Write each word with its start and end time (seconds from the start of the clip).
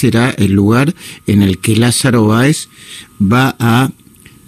será 0.00 0.30
el 0.30 0.52
lugar 0.52 0.94
en 1.26 1.42
el 1.42 1.58
que 1.58 1.76
Lázaro 1.76 2.26
Báez 2.26 2.68
va 3.20 3.54
a 3.58 3.90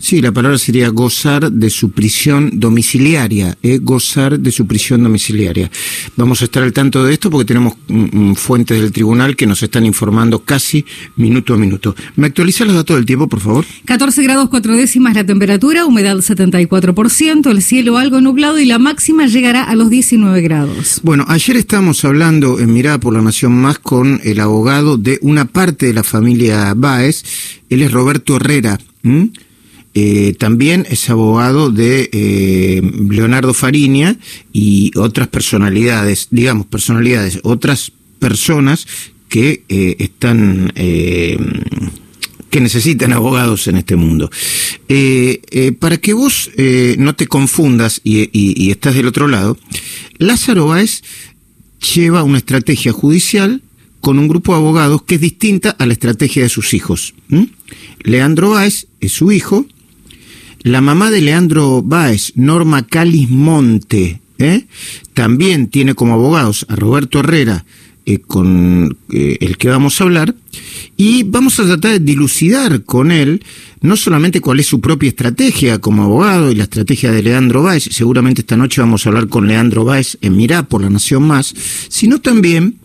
Sí, 0.03 0.21
la 0.21 0.33
palabra 0.33 0.59
sería 0.59 0.89
gozar 0.89 1.53
de 1.53 1.71
su 1.71 1.93
prisión 1.93 2.51
domiciliaria, 2.55 3.57
eh, 3.63 3.79
gozar 3.81 4.41
de 4.41 4.51
su 4.51 4.67
prisión 4.67 5.05
domiciliaria. 5.05 5.71
Vamos 6.17 6.43
a 6.43 6.47
estar 6.47 6.65
al 6.65 6.73
tanto 6.73 7.05
de 7.05 7.13
esto 7.13 7.31
porque 7.31 7.45
tenemos 7.45 7.75
mm, 7.87 8.33
fuentes 8.33 8.81
del 8.81 8.91
tribunal 8.91 9.37
que 9.37 9.47
nos 9.47 9.63
están 9.63 9.87
informando 9.87 10.41
casi 10.41 10.85
minuto 11.15 11.55
a 11.55 11.57
minuto. 11.57 11.95
¿Me 12.17 12.27
actualiza 12.27 12.65
los 12.65 12.75
datos 12.75 12.97
del 12.97 13.07
tiempo, 13.07 13.29
por 13.29 13.39
favor? 13.39 13.65
14 13.85 14.25
grados 14.25 14.49
4 14.49 14.75
décimas 14.75 15.15
la 15.15 15.25
temperatura, 15.25 15.87
humedad 15.87 16.17
74%, 16.17 17.49
el 17.49 17.63
cielo 17.63 17.97
algo 17.97 18.21
nublado 18.21 18.59
y 18.59 18.65
la 18.65 18.81
máxima 18.81 19.27
llegará 19.27 19.63
a 19.63 19.77
los 19.77 19.89
19 19.89 20.41
grados. 20.41 21.01
Bueno, 21.05 21.25
ayer 21.29 21.57
estábamos 21.57 22.05
hablando 22.05 22.59
en 22.59 22.73
Mirada 22.73 22.99
por 22.99 23.15
la 23.15 23.23
Nación 23.23 23.53
Más 23.53 23.79
con 23.79 24.21
el 24.25 24.41
abogado 24.41 24.97
de 24.97 25.21
una 25.23 25.45
parte 25.45 25.87
de 25.87 25.95
la 25.95 26.03
familia 26.03 26.75
Báez, 26.75 27.23
él 27.71 27.83
es 27.83 27.93
Roberto 27.93 28.35
Herrera. 28.35 28.81
Eh, 29.95 30.35
también 30.39 30.87
es 30.89 31.11
abogado 31.11 31.71
de 31.71 32.09
eh, 32.13 32.83
Leonardo 33.11 33.53
Fariña 33.53 34.17
y 34.53 34.91
otras 34.97 35.29
personalidades, 35.29 36.29
digamos, 36.31 36.67
personalidades, 36.67 37.41
otras 37.43 37.93
personas 38.19 38.87
que 39.29 39.65
eh, 39.69 39.97
están, 39.99 40.73
que 40.75 42.61
necesitan 42.61 43.13
abogados 43.13 43.67
en 43.67 43.77
este 43.77 43.97
mundo. 43.97 44.31
para 45.79 45.97
que 45.97 46.13
vos 46.13 46.51
no 46.99 47.15
te 47.15 47.27
confundas 47.27 48.01
y, 48.05 48.29
y, 48.33 48.71
estás 48.71 48.95
del 48.95 49.07
otro 49.07 49.29
lado, 49.29 49.57
Lázaro 50.19 50.67
Báez 50.67 51.03
lleva 51.95 52.23
una 52.23 52.39
estrategia 52.39 52.93
judicial 52.93 53.63
con 54.03 54.19
un 54.19 54.29
grupo 54.29 54.53
de 54.53 54.59
abogados 54.59 55.03
que 55.03 55.15
es 55.15 55.21
distinta 55.21 55.71
a 55.71 55.87
la 55.87 55.95
estrategia 55.95 56.43
de 56.43 56.49
sus 56.51 56.75
hijos. 56.75 57.15
Leandro 58.03 58.51
Báez 58.51 58.87
es 59.01 59.13
su 59.13 59.33
hijo, 59.33 59.67
la 60.63 60.81
mamá 60.81 61.11
de 61.11 61.21
Leandro 61.21 61.83
Báez, 61.83 62.33
Norma 62.37 62.87
Calismonte, 62.87 64.21
¿eh? 64.39 64.67
también 65.15 65.69
tiene 65.69 65.95
como 65.95 66.15
abogados 66.15 66.67
a 66.69 66.77
Roberto 66.77 67.21
Herrera, 67.21 67.65
eh, 68.05 68.19
con 68.19 68.97
eh, 69.13 69.39
el 69.41 69.57
que 69.57 69.69
vamos 69.69 70.01
a 70.01 70.05
hablar, 70.05 70.35
y 70.97 71.25
vamos 71.25 71.59
a 71.59 71.65
tratar 71.65 71.93
de 71.93 72.01
dilucidar 72.01 72.85
con 72.85 73.11
él 73.11 73.45
no 73.81 73.97
solamente 73.97 74.41
cuál 74.41 74.61
es 74.61 74.67
su 74.67 74.81
propia 74.81 75.09
estrategia 75.09 75.81
como 75.81 76.05
abogado 76.05 76.51
y 76.53 76.55
la 76.55 76.65
estrategia 76.65 77.11
de 77.11 77.23
Leandro 77.23 77.65
Báez, 77.65 77.89
seguramente 77.91 78.43
esta 78.43 78.57
noche 78.57 78.81
vamos 78.81 79.05
a 79.05 79.09
hablar 79.09 79.29
con 79.29 79.49
Leandro 79.49 79.85
Báez 79.85 80.19
en 80.21 80.37
Mirá 80.37 80.63
por 80.63 80.83
la 80.83 80.91
Nación 80.91 81.25
Más, 81.25 81.55
sino 81.89 82.21
también 82.21 82.77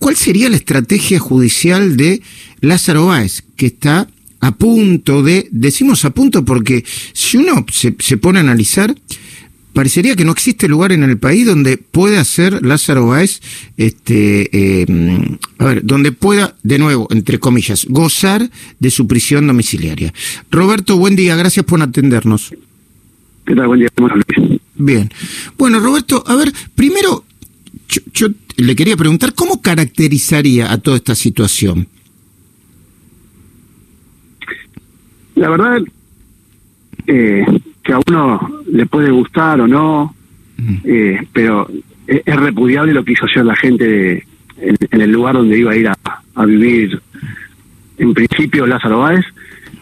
cuál 0.00 0.16
sería 0.16 0.48
la 0.48 0.56
estrategia 0.56 1.20
judicial 1.20 1.96
de 1.96 2.22
Lázaro 2.60 3.06
Báez, 3.06 3.44
que 3.56 3.66
está 3.66 4.08
a 4.44 4.52
punto 4.52 5.22
de, 5.22 5.48
decimos 5.52 6.04
a 6.04 6.10
punto 6.10 6.44
porque 6.44 6.84
si 7.14 7.38
uno 7.38 7.64
se, 7.72 7.92
pone 8.18 8.40
a 8.40 8.42
analizar, 8.42 8.94
parecería 9.72 10.16
que 10.16 10.26
no 10.26 10.32
existe 10.32 10.68
lugar 10.68 10.92
en 10.92 11.02
el 11.02 11.16
país 11.16 11.46
donde 11.46 11.78
pueda 11.78 12.22
ser 12.24 12.62
Lázaro 12.62 13.06
Báez, 13.06 13.40
este, 13.78 14.50
eh, 14.52 15.38
a 15.56 15.64
ver, 15.64 15.82
donde 15.82 16.12
pueda, 16.12 16.56
de 16.62 16.78
nuevo, 16.78 17.08
entre 17.10 17.40
comillas, 17.40 17.86
gozar 17.88 18.50
de 18.78 18.90
su 18.90 19.06
prisión 19.06 19.46
domiciliaria. 19.46 20.12
Roberto, 20.50 20.98
buen 20.98 21.16
día, 21.16 21.36
gracias 21.36 21.64
por 21.64 21.80
atendernos. 21.80 22.52
¿Qué 23.46 23.54
tal? 23.54 23.66
Buen 23.66 23.80
día, 23.80 23.88
Bien. 24.74 25.10
Bueno, 25.56 25.80
Roberto, 25.80 26.22
a 26.26 26.36
ver, 26.36 26.52
primero, 26.74 27.24
yo 28.12 28.28
le 28.56 28.76
quería 28.76 28.98
preguntar, 28.98 29.32
¿cómo 29.32 29.62
caracterizaría 29.62 30.70
a 30.70 30.76
toda 30.76 30.98
esta 30.98 31.14
situación? 31.14 31.88
La 35.36 35.48
verdad, 35.48 35.82
eh, 37.06 37.44
que 37.82 37.92
a 37.92 38.00
uno 38.06 38.62
le 38.70 38.86
puede 38.86 39.10
gustar 39.10 39.60
o 39.60 39.68
no, 39.68 40.14
mm. 40.56 40.76
eh, 40.84 41.26
pero 41.32 41.68
es, 42.06 42.36
repudiable 42.36 42.94
lo 42.94 43.04
que 43.04 43.12
hizo 43.12 43.26
ayer 43.26 43.44
la 43.44 43.56
gente 43.56 44.26
en, 44.58 45.00
el 45.00 45.10
lugar 45.10 45.34
donde 45.34 45.58
iba 45.58 45.72
a 45.72 45.76
ir 45.76 45.88
a, 45.88 46.44
vivir, 46.44 47.00
en 47.98 48.14
principio, 48.14 48.66
Lázaro 48.66 49.00
Báez, 49.00 49.24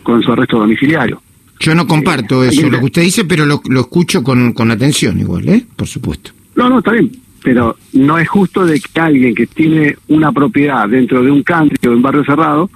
con 0.03 0.23
su 0.23 0.33
arresto 0.33 0.59
domiciliario. 0.59 1.23
Yo 1.61 1.75
no 1.75 1.87
comparto 1.87 2.43
eh, 2.43 2.49
eso, 2.49 2.69
lo 2.69 2.79
que 2.81 2.87
usted 2.87 3.03
dice, 3.03 3.25
pero 3.25 3.47
lo, 3.47 3.63
lo 3.69 3.81
escucho 3.81 4.23
con, 4.23 4.53
con 4.53 4.71
atención 4.71 5.19
igual, 5.21 5.49
¿eh? 5.49 5.65
Por 5.77 5.87
supuesto. 5.87 6.33
No, 6.57 6.69
no, 6.69 6.81
está 6.81 6.93
bien, 6.93 7.11
pero 7.43 7.77
no 7.93 8.19
es 8.19 8.29
justo 8.29 8.67
de 8.67 8.81
que 8.81 9.01
alguien 9.01 9.35
que 9.35 9.47
tiene 9.47 9.97
una 10.09 10.33
propiedad 10.33 10.89
dentro 10.89 11.23
de 11.23 11.31
un 11.31 11.43
country 11.43 11.79
o 11.87 11.91
de 11.91 11.97
un 11.97 12.03
barrio 12.03 12.25
cerrado 12.25 12.71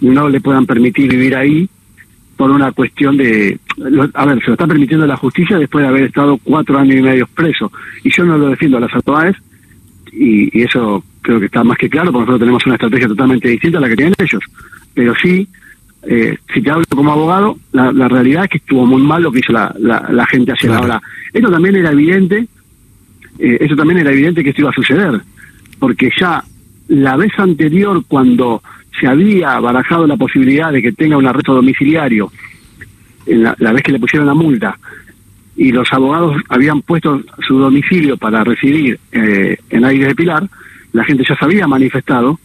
no 0.00 0.28
le 0.28 0.40
puedan 0.40 0.66
permitir 0.66 1.08
vivir 1.08 1.34
ahí 1.34 1.68
por 2.36 2.50
una 2.50 2.72
cuestión 2.72 3.16
de, 3.16 3.58
a 4.14 4.26
ver, 4.26 4.40
se 4.40 4.46
lo 4.48 4.52
está 4.54 4.66
permitiendo 4.66 5.06
la 5.06 5.16
justicia 5.16 5.58
después 5.58 5.82
de 5.82 5.88
haber 5.88 6.04
estado 6.04 6.38
cuatro 6.42 6.78
años 6.78 6.96
y 6.96 7.02
medio 7.02 7.26
preso. 7.26 7.70
Y 8.02 8.10
yo 8.10 8.24
no 8.24 8.36
lo 8.36 8.48
defiendo 8.48 8.78
a 8.78 8.80
las 8.80 8.94
autoridades, 8.94 9.36
y, 10.12 10.62
eso 10.62 11.04
creo 11.22 11.40
que 11.40 11.46
está 11.46 11.64
más 11.64 11.78
que 11.78 11.88
claro, 11.88 12.12
porque 12.12 12.20
nosotros 12.20 12.40
tenemos 12.40 12.66
una 12.66 12.74
estrategia 12.74 13.08
totalmente 13.08 13.48
distinta 13.48 13.78
a 13.78 13.80
la 13.80 13.88
que 13.88 13.96
tienen 13.96 14.14
ellos. 14.18 14.42
Pero 14.92 15.14
sí, 15.20 15.48
eh, 16.02 16.36
si 16.52 16.62
te 16.62 16.70
hablo 16.70 16.84
como 16.88 17.12
abogado, 17.12 17.58
la, 17.72 18.08
realidad 18.08 18.44
es 18.44 18.50
que 18.50 18.58
estuvo 18.58 18.86
muy 18.86 19.02
mal 19.02 19.22
lo 19.22 19.32
que 19.32 19.40
hizo 19.40 19.52
la, 19.52 19.74
la, 19.78 20.26
gente 20.26 20.52
ayer. 20.52 20.72
Ahora, 20.72 21.00
esto 21.32 21.50
también 21.50 21.76
era 21.76 21.90
evidente, 21.90 22.46
eh, 23.38 23.58
eso 23.60 23.74
también 23.74 24.00
era 24.00 24.12
evidente 24.12 24.42
que 24.44 24.50
esto 24.50 24.62
iba 24.62 24.70
a 24.70 24.74
suceder, 24.74 25.20
porque 25.78 26.10
ya 26.18 26.44
la 26.88 27.16
vez 27.16 27.32
anterior 27.38 28.04
cuando 28.06 28.62
se 28.98 29.06
había 29.06 29.58
barajado 29.60 30.06
la 30.06 30.16
posibilidad 30.16 30.72
de 30.72 30.82
que 30.82 30.92
tenga 30.92 31.16
un 31.16 31.26
arresto 31.26 31.54
domiciliario 31.54 32.30
en 33.26 33.42
la, 33.42 33.72
vez 33.72 33.82
que 33.82 33.92
le 33.92 33.98
pusieron 33.98 34.26
la 34.26 34.34
multa 34.34 34.78
y 35.56 35.72
los 35.72 35.92
abogados 35.92 36.36
habían 36.48 36.82
puesto 36.82 37.22
su 37.46 37.58
domicilio 37.58 38.16
para 38.16 38.44
residir 38.44 38.98
eh, 39.12 39.56
en 39.70 39.84
Aires 39.84 40.08
de 40.08 40.14
Pilar, 40.14 40.48
la 40.92 41.04
gente 41.04 41.24
ya 41.28 41.36
se 41.36 41.44
había 41.44 41.66
manifestado. 41.66 42.38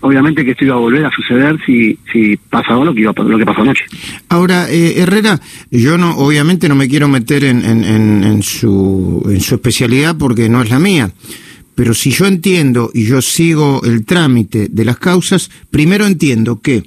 Obviamente 0.00 0.44
que 0.44 0.52
esto 0.52 0.64
iba 0.64 0.76
a 0.76 0.78
volver 0.78 1.04
a 1.04 1.10
suceder 1.10 1.58
si, 1.66 1.98
si 2.12 2.36
pasaba 2.36 2.84
lo 2.84 2.94
que, 2.94 3.00
iba, 3.00 3.12
lo 3.16 3.36
que 3.36 3.44
pasó 3.44 3.62
anoche. 3.62 3.84
Ahora, 4.28 4.70
eh, 4.70 5.00
Herrera, 5.00 5.40
yo 5.72 5.98
no, 5.98 6.16
obviamente 6.18 6.68
no 6.68 6.76
me 6.76 6.88
quiero 6.88 7.08
meter 7.08 7.42
en, 7.42 7.64
en, 7.64 8.22
en, 8.22 8.42
su, 8.44 9.26
en 9.28 9.40
su 9.40 9.56
especialidad 9.56 10.16
porque 10.16 10.48
no 10.48 10.62
es 10.62 10.70
la 10.70 10.78
mía. 10.78 11.10
Pero 11.74 11.94
si 11.94 12.10
yo 12.10 12.26
entiendo 12.26 12.90
y 12.92 13.04
yo 13.04 13.22
sigo 13.22 13.82
el 13.84 14.04
trámite 14.04 14.68
de 14.70 14.84
las 14.84 14.98
causas, 14.98 15.50
primero 15.70 16.06
entiendo 16.06 16.60
que 16.60 16.84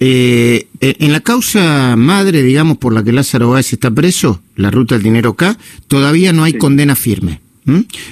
eh, 0.00 0.66
en 0.80 1.12
la 1.12 1.20
causa 1.20 1.96
madre, 1.96 2.42
digamos, 2.42 2.78
por 2.78 2.92
la 2.92 3.04
que 3.04 3.12
Lázaro 3.12 3.50
Báez 3.50 3.72
está 3.72 3.90
preso, 3.90 4.42
la 4.56 4.70
ruta 4.70 4.96
del 4.96 5.04
dinero 5.04 5.34
K, 5.34 5.56
todavía 5.88 6.32
no 6.32 6.44
hay 6.44 6.54
condena 6.54 6.96
firme. 6.96 7.40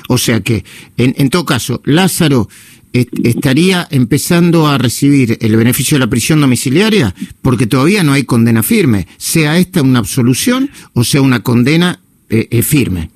O 0.09 0.17
sea 0.17 0.41
que, 0.41 0.65
en, 0.97 1.15
en 1.19 1.29
todo 1.29 1.45
caso, 1.45 1.83
Lázaro 1.85 2.49
estaría 2.93 3.87
empezando 3.91 4.67
a 4.67 4.79
recibir 4.79 5.39
el 5.41 5.57
beneficio 5.57 5.97
de 5.97 6.01
la 6.01 6.11
prisión 6.11 6.41
domiciliaria 6.41 7.15
porque 7.43 7.67
todavía 7.67 8.03
no 8.03 8.13
hay 8.13 8.25
condena 8.25 8.63
firme, 8.63 9.07
sea 9.17 9.59
esta 9.59 9.83
una 9.83 10.01
absolución 10.01 10.71
o 10.93 11.05
sea 11.05 11.23
una 11.23 11.41
condena 11.41 12.01
eh, 12.29 12.49
eh, 12.51 12.63
firme. 12.63 13.11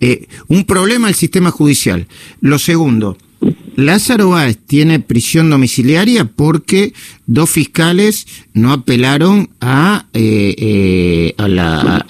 Eh, 0.00 0.26
un 0.48 0.64
problema 0.64 1.08
del 1.08 1.16
sistema 1.16 1.50
judicial. 1.50 2.06
Lo 2.40 2.58
segundo, 2.58 3.16
Lázaro 3.76 4.30
Báez 4.30 4.58
tiene 4.66 5.00
prisión 5.00 5.50
domiciliaria 5.50 6.24
porque 6.24 6.92
dos 7.26 7.50
fiscales 7.50 8.26
no 8.52 8.72
apelaron 8.72 9.50
a, 9.60 10.06
a 10.12 11.48
la... 11.48 12.06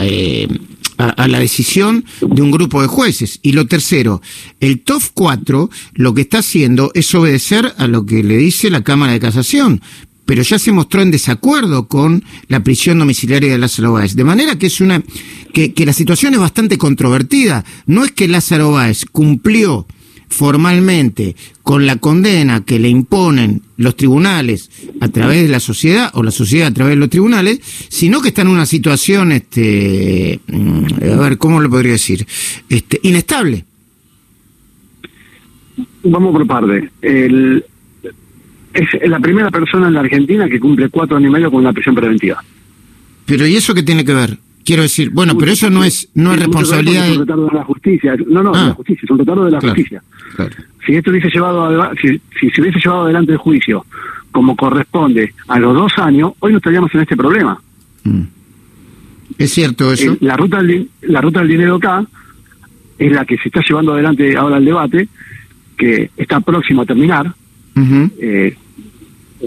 a, 0.98 1.28
la 1.28 1.38
decisión 1.38 2.04
de 2.20 2.42
un 2.42 2.50
grupo 2.50 2.82
de 2.82 2.88
jueces. 2.88 3.38
Y 3.42 3.52
lo 3.52 3.66
tercero, 3.66 4.20
el 4.60 4.80
TOF 4.80 5.10
4 5.14 5.70
lo 5.94 6.12
que 6.12 6.20
está 6.22 6.40
haciendo 6.40 6.90
es 6.94 7.14
obedecer 7.14 7.72
a 7.78 7.86
lo 7.86 8.04
que 8.04 8.22
le 8.22 8.36
dice 8.36 8.68
la 8.68 8.82
Cámara 8.82 9.12
de 9.12 9.20
Casación, 9.20 9.80
pero 10.30 10.42
ya 10.42 10.60
se 10.60 10.70
mostró 10.70 11.02
en 11.02 11.10
desacuerdo 11.10 11.88
con 11.88 12.22
la 12.46 12.62
prisión 12.62 13.00
domiciliaria 13.00 13.50
de 13.50 13.58
Lázaro 13.58 13.94
Báez. 13.94 14.14
De 14.14 14.22
manera 14.22 14.56
que 14.56 14.68
es 14.68 14.80
una 14.80 15.02
que, 15.52 15.74
la 15.84 15.92
situación 15.92 16.34
es 16.34 16.38
bastante 16.38 16.78
controvertida. 16.78 17.64
No 17.86 18.04
es 18.04 18.12
que 18.12 18.28
Lázaro 18.28 18.70
Báez 18.70 19.06
cumplió 19.10 19.88
formalmente 20.28 21.34
con 21.64 21.84
la 21.84 21.96
condena 21.96 22.64
que 22.64 22.78
le 22.78 22.88
imponen 22.88 23.62
los 23.76 23.96
tribunales 23.96 24.70
a 25.00 25.08
través 25.08 25.42
de 25.42 25.48
la 25.48 25.58
sociedad 25.58 26.12
o 26.14 26.22
la 26.22 26.30
sociedad 26.30 26.68
a 26.68 26.74
través 26.74 26.92
de 26.92 27.00
los 27.00 27.10
tribunales, 27.10 27.58
sino 27.88 28.22
que 28.22 28.28
está 28.28 28.42
en 28.42 28.48
una 28.48 28.66
situación, 28.66 29.32
este, 29.32 30.38
mm, 30.46 30.84
a 31.12 31.16
ver, 31.22 31.38
¿cómo 31.38 31.58
lo 31.58 31.68
podría 31.68 31.94
decir? 31.94 32.24
Este, 32.68 33.00
inestable. 33.02 33.64
Vamos 36.04 36.30
por 36.30 36.46
parte. 36.46 36.88
El, 37.02 37.64
es 38.74 39.08
la 39.08 39.18
primera 39.20 39.50
persona 39.50 39.88
en 39.88 39.94
la 39.94 40.00
Argentina 40.00 40.48
que 40.48 40.60
cumple 40.60 40.88
cuatro 40.88 41.16
años 41.16 41.28
y 41.30 41.32
medio 41.32 41.50
con 41.50 41.60
una 41.60 41.72
prisión 41.72 41.94
preventiva. 41.94 42.42
Pero 43.26 43.46
¿y 43.46 43.56
eso 43.56 43.74
qué 43.74 43.82
tiene 43.82 44.04
que 44.04 44.14
ver? 44.14 44.38
quiero 44.62 44.82
decir, 44.82 45.10
bueno, 45.10 45.36
pero 45.36 45.50
eso 45.50 45.68
no 45.70 45.82
es 45.82 46.08
no 46.14 46.30
es 46.32 46.36
ver 46.38 46.46
responsabilidad 46.46 47.06
Es 47.08 47.12
un 47.16 47.20
retardo 47.20 47.46
de 47.46 47.54
la 47.54 47.64
justicia. 47.64 48.16
No, 48.28 48.42
no, 48.42 48.52
Ah. 48.54 48.60
de 48.60 48.66
la 48.68 48.74
justicia, 48.74 49.00
es 49.04 49.10
un 49.10 49.18
retardo 49.18 49.44
de 49.46 49.50
la 49.50 49.58
Claro, 49.58 49.74
justicia. 49.74 50.02
claro. 50.36 50.50
Si 50.86 50.94
esto 50.94 51.10
hubiese 51.10 51.28
llevado 51.30 51.90
si, 52.00 52.20
si 52.38 52.50
se 52.50 52.60
hubiese 52.60 52.78
llevado 52.78 53.02
adelante 53.04 53.32
el 53.32 53.38
juicio 53.38 53.84
como 54.30 54.54
corresponde 54.54 55.34
a 55.48 55.58
los 55.58 55.74
dos 55.74 55.92
años, 55.98 56.32
hoy 56.38 56.52
no 56.52 56.58
estaríamos 56.58 56.94
en 56.94 57.00
este 57.00 57.16
problema. 57.16 57.60
Mm. 58.04 58.20
Es 59.38 59.50
cierto 59.52 59.92
eso. 59.92 60.12
Eh, 60.12 60.18
la 60.20 60.36
ruta 60.36 60.62
del, 60.62 60.88
la 61.02 61.20
ruta 61.20 61.40
del 61.40 61.48
dinero 61.48 61.76
acá 61.76 62.04
es 62.98 63.10
la 63.12 63.24
que 63.24 63.38
se 63.38 63.48
está 63.48 63.62
llevando 63.66 63.94
adelante 63.94 64.36
ahora 64.36 64.58
el 64.58 64.64
debate, 64.66 65.08
que 65.76 66.10
está 66.16 66.38
próximo 66.40 66.82
a 66.82 66.86
terminar. 66.86 67.32
Ujú. 67.82 68.10
Eh, 68.20 68.56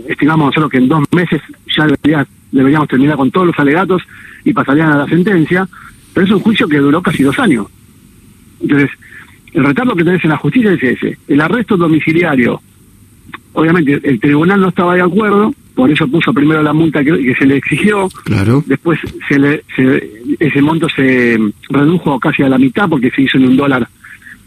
estimamos 0.08 0.48
nosotros 0.48 0.72
que 0.72 0.78
en 0.78 0.88
dos 0.88 1.04
meses 1.12 1.42
ya 1.76 1.86
debería- 1.88 2.28
deberíamos 2.52 2.88
terminar 2.88 3.18
con 3.18 3.32
todos 3.32 3.48
los 3.48 3.60
alegatos 3.60 4.02
y 4.44 4.54
pasarían 4.54 4.90
a 4.92 4.98
la 4.98 5.06
sentencia, 5.08 5.68
pero 6.14 6.26
es 6.26 6.32
un 6.32 6.40
juicio 6.40 6.68
que 6.68 6.78
duró 6.78 7.02
casi 7.02 7.24
dos 7.24 7.38
años. 7.40 7.68
Entonces, 8.62 8.90
el 9.54 9.64
retardo 9.64 9.96
que 9.96 10.04
tenés 10.04 10.24
en 10.24 10.30
la 10.32 10.38
justicia 10.38 10.72
es 10.74 10.82
ese. 10.84 11.18
El 11.28 11.42
arresto 11.42 11.78
domiciliario, 11.78 12.62
obviamente 13.54 14.00
el 14.04 14.20
tribunal 14.20 14.62
no 14.62 14.70
estaba 14.70 14.96
de 14.96 15.02
acuerdo, 15.02 15.54
por 15.76 15.90
eso 15.92 16.08
puso 16.08 16.34
primero 16.34 16.62
la 16.62 16.74
multa 16.74 17.04
que, 17.04 17.12
que 17.24 17.36
se 17.36 17.46
le 17.46 17.58
exigió, 17.58 18.08
Claro. 18.26 18.64
después 18.66 19.00
se 19.28 19.40
le, 19.40 19.64
se- 19.76 20.12
ese 20.40 20.62
monto 20.62 20.88
se 20.90 21.40
redujo 21.70 22.20
casi 22.20 22.44
a 22.44 22.50
la 22.50 22.58
mitad 22.58 22.88
porque 22.90 23.10
se 23.12 23.24
hizo 23.24 23.38
en 23.38 23.48
un 23.50 23.58
dólar 23.58 23.88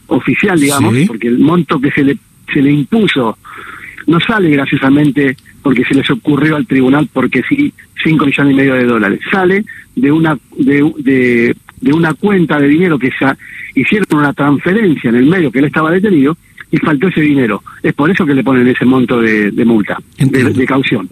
oficial, 0.08 0.58
digamos, 0.58 0.94
Sí. 0.94 1.04
porque 1.06 1.28
el 1.28 1.38
monto 1.38 1.80
que 1.80 1.90
se 1.90 2.04
le, 2.04 2.16
se 2.52 2.62
le 2.62 2.70
impuso 2.72 3.36
no 4.06 4.20
sale 4.20 4.50
graciosamente 4.50 5.36
porque 5.62 5.84
se 5.84 5.94
les 5.94 6.08
ocurrió 6.10 6.56
al 6.56 6.66
tribunal 6.66 7.08
porque 7.12 7.42
sí, 7.48 7.72
5 8.02 8.26
millones 8.26 8.52
y 8.52 8.56
medio 8.56 8.74
de 8.74 8.84
dólares. 8.84 9.20
Sale 9.30 9.64
de 9.94 10.12
una, 10.12 10.38
de, 10.58 10.92
de, 10.98 11.56
de 11.80 11.92
una 11.92 12.14
cuenta 12.14 12.58
de 12.60 12.68
dinero 12.68 12.98
que 12.98 13.10
se 13.10 13.26
hicieron 13.74 14.06
una 14.12 14.32
transferencia 14.32 15.10
en 15.10 15.16
el 15.16 15.26
medio 15.26 15.50
que 15.50 15.58
él 15.58 15.66
estaba 15.66 15.90
detenido 15.90 16.36
y 16.70 16.78
faltó 16.78 17.08
ese 17.08 17.20
dinero. 17.20 17.62
Es 17.82 17.94
por 17.94 18.10
eso 18.10 18.26
que 18.26 18.34
le 18.34 18.44
ponen 18.44 18.68
ese 18.68 18.84
monto 18.84 19.20
de, 19.20 19.50
de 19.50 19.64
multa, 19.64 19.98
de, 20.18 20.44
de 20.52 20.66
caución. 20.66 21.08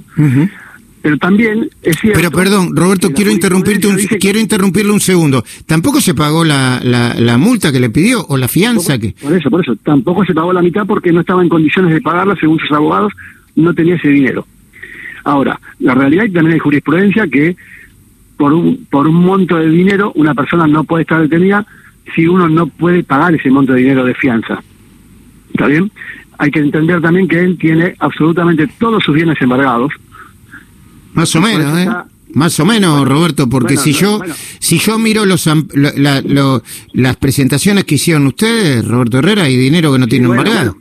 Pero 1.05 1.19
también 1.19 1.69
es 1.83 1.99
cierto... 2.01 2.19
Pero 2.19 2.31
perdón, 2.31 2.75
Roberto, 2.75 3.12
quiero 3.12 3.31
interrumpirte 3.31 3.87
un, 3.89 3.97
quiero 4.19 4.39
interrumpirle 4.39 4.91
un 4.91 5.01
segundo. 5.01 5.45
¿Tampoco 5.67 6.01
se 6.01 6.15
pagó 6.15 6.47
la, 6.47 6.81
la, 6.83 7.12
la 7.19 7.37
multa 7.37 7.71
que 7.71 7.79
le 7.79 7.91
pidió 7.91 8.25
o 8.27 8.39
la 8.39 8.49
fianza 8.49 8.99
que? 8.99 9.15
Por 9.21 9.35
eso, 9.35 9.51
por 9.51 9.61
eso. 9.61 9.77
Tampoco 9.77 10.25
se 10.25 10.33
pagó 10.33 10.51
la 10.55 10.62
mitad 10.62 10.87
porque 10.87 11.12
no 11.12 11.21
estaba 11.21 11.43
en 11.43 11.51
condiciones 11.51 11.93
de 11.93 12.01
pagarla, 12.01 12.35
según 12.41 12.59
sus 12.59 12.73
abogados, 12.73 13.12
no 13.55 13.75
tenía 13.75 13.97
ese 13.97 14.09
dinero. 14.09 14.47
Ahora, 15.25 15.61
la 15.81 15.95
realidad 15.95 16.25
y 16.25 16.31
también 16.31 16.55
hay 16.55 16.61
jurisprudencia 16.61 17.27
que 17.27 17.55
por 18.39 18.55
un, 18.55 18.87
por 18.89 19.06
un 19.06 19.17
monto 19.17 19.56
de 19.56 19.69
dinero 19.69 20.11
una 20.15 20.35
persona 20.35 20.67
no 20.67 20.85
puede 20.85 21.03
estar 21.03 21.21
detenida 21.21 21.67
si 22.15 22.27
uno 22.27 22.49
no 22.49 22.67
puede 22.67 23.05
pagar 23.05 23.35
ese 23.35 23.51
monto 23.51 23.75
de 23.75 23.81
dinero 23.81 24.06
de 24.06 24.15
fianza. 24.15 24.62
¿Está 25.53 25.67
bien? 25.67 25.93
Hay 26.39 26.51
que 26.51 26.61
entender 26.61 27.03
también 27.03 27.29
que 27.29 27.41
él 27.41 27.59
tiene 27.59 27.95
absolutamente 27.99 28.67
todos 28.79 29.05
sus 29.05 29.15
bienes 29.15 29.39
embargados. 29.43 29.93
Más 31.15 31.35
o 31.37 31.41
menos, 31.41 31.79
¿eh? 31.79 31.89
Más 32.35 32.59
o 32.59 32.65
menos, 32.67 33.07
Roberto, 33.09 33.49
porque 33.49 33.75
bueno, 33.75 33.83
si 33.83 33.93
yo 33.93 34.19
bueno. 34.19 34.35
si 34.59 34.79
yo 34.79 34.99
miro 34.99 35.25
los 35.25 35.49
la- 35.97 36.21
lo- 36.23 36.63
las 36.93 37.17
presentaciones 37.17 37.85
que 37.85 37.95
hicieron 37.95 38.27
ustedes, 38.27 38.87
Roberto 38.87 39.19
Herrera, 39.19 39.45
hay 39.45 39.57
dinero 39.57 39.93
que 39.93 39.99
no 40.01 40.07
tiene 40.09 40.27
bueno, 40.27 40.43
embargado. 40.43 40.77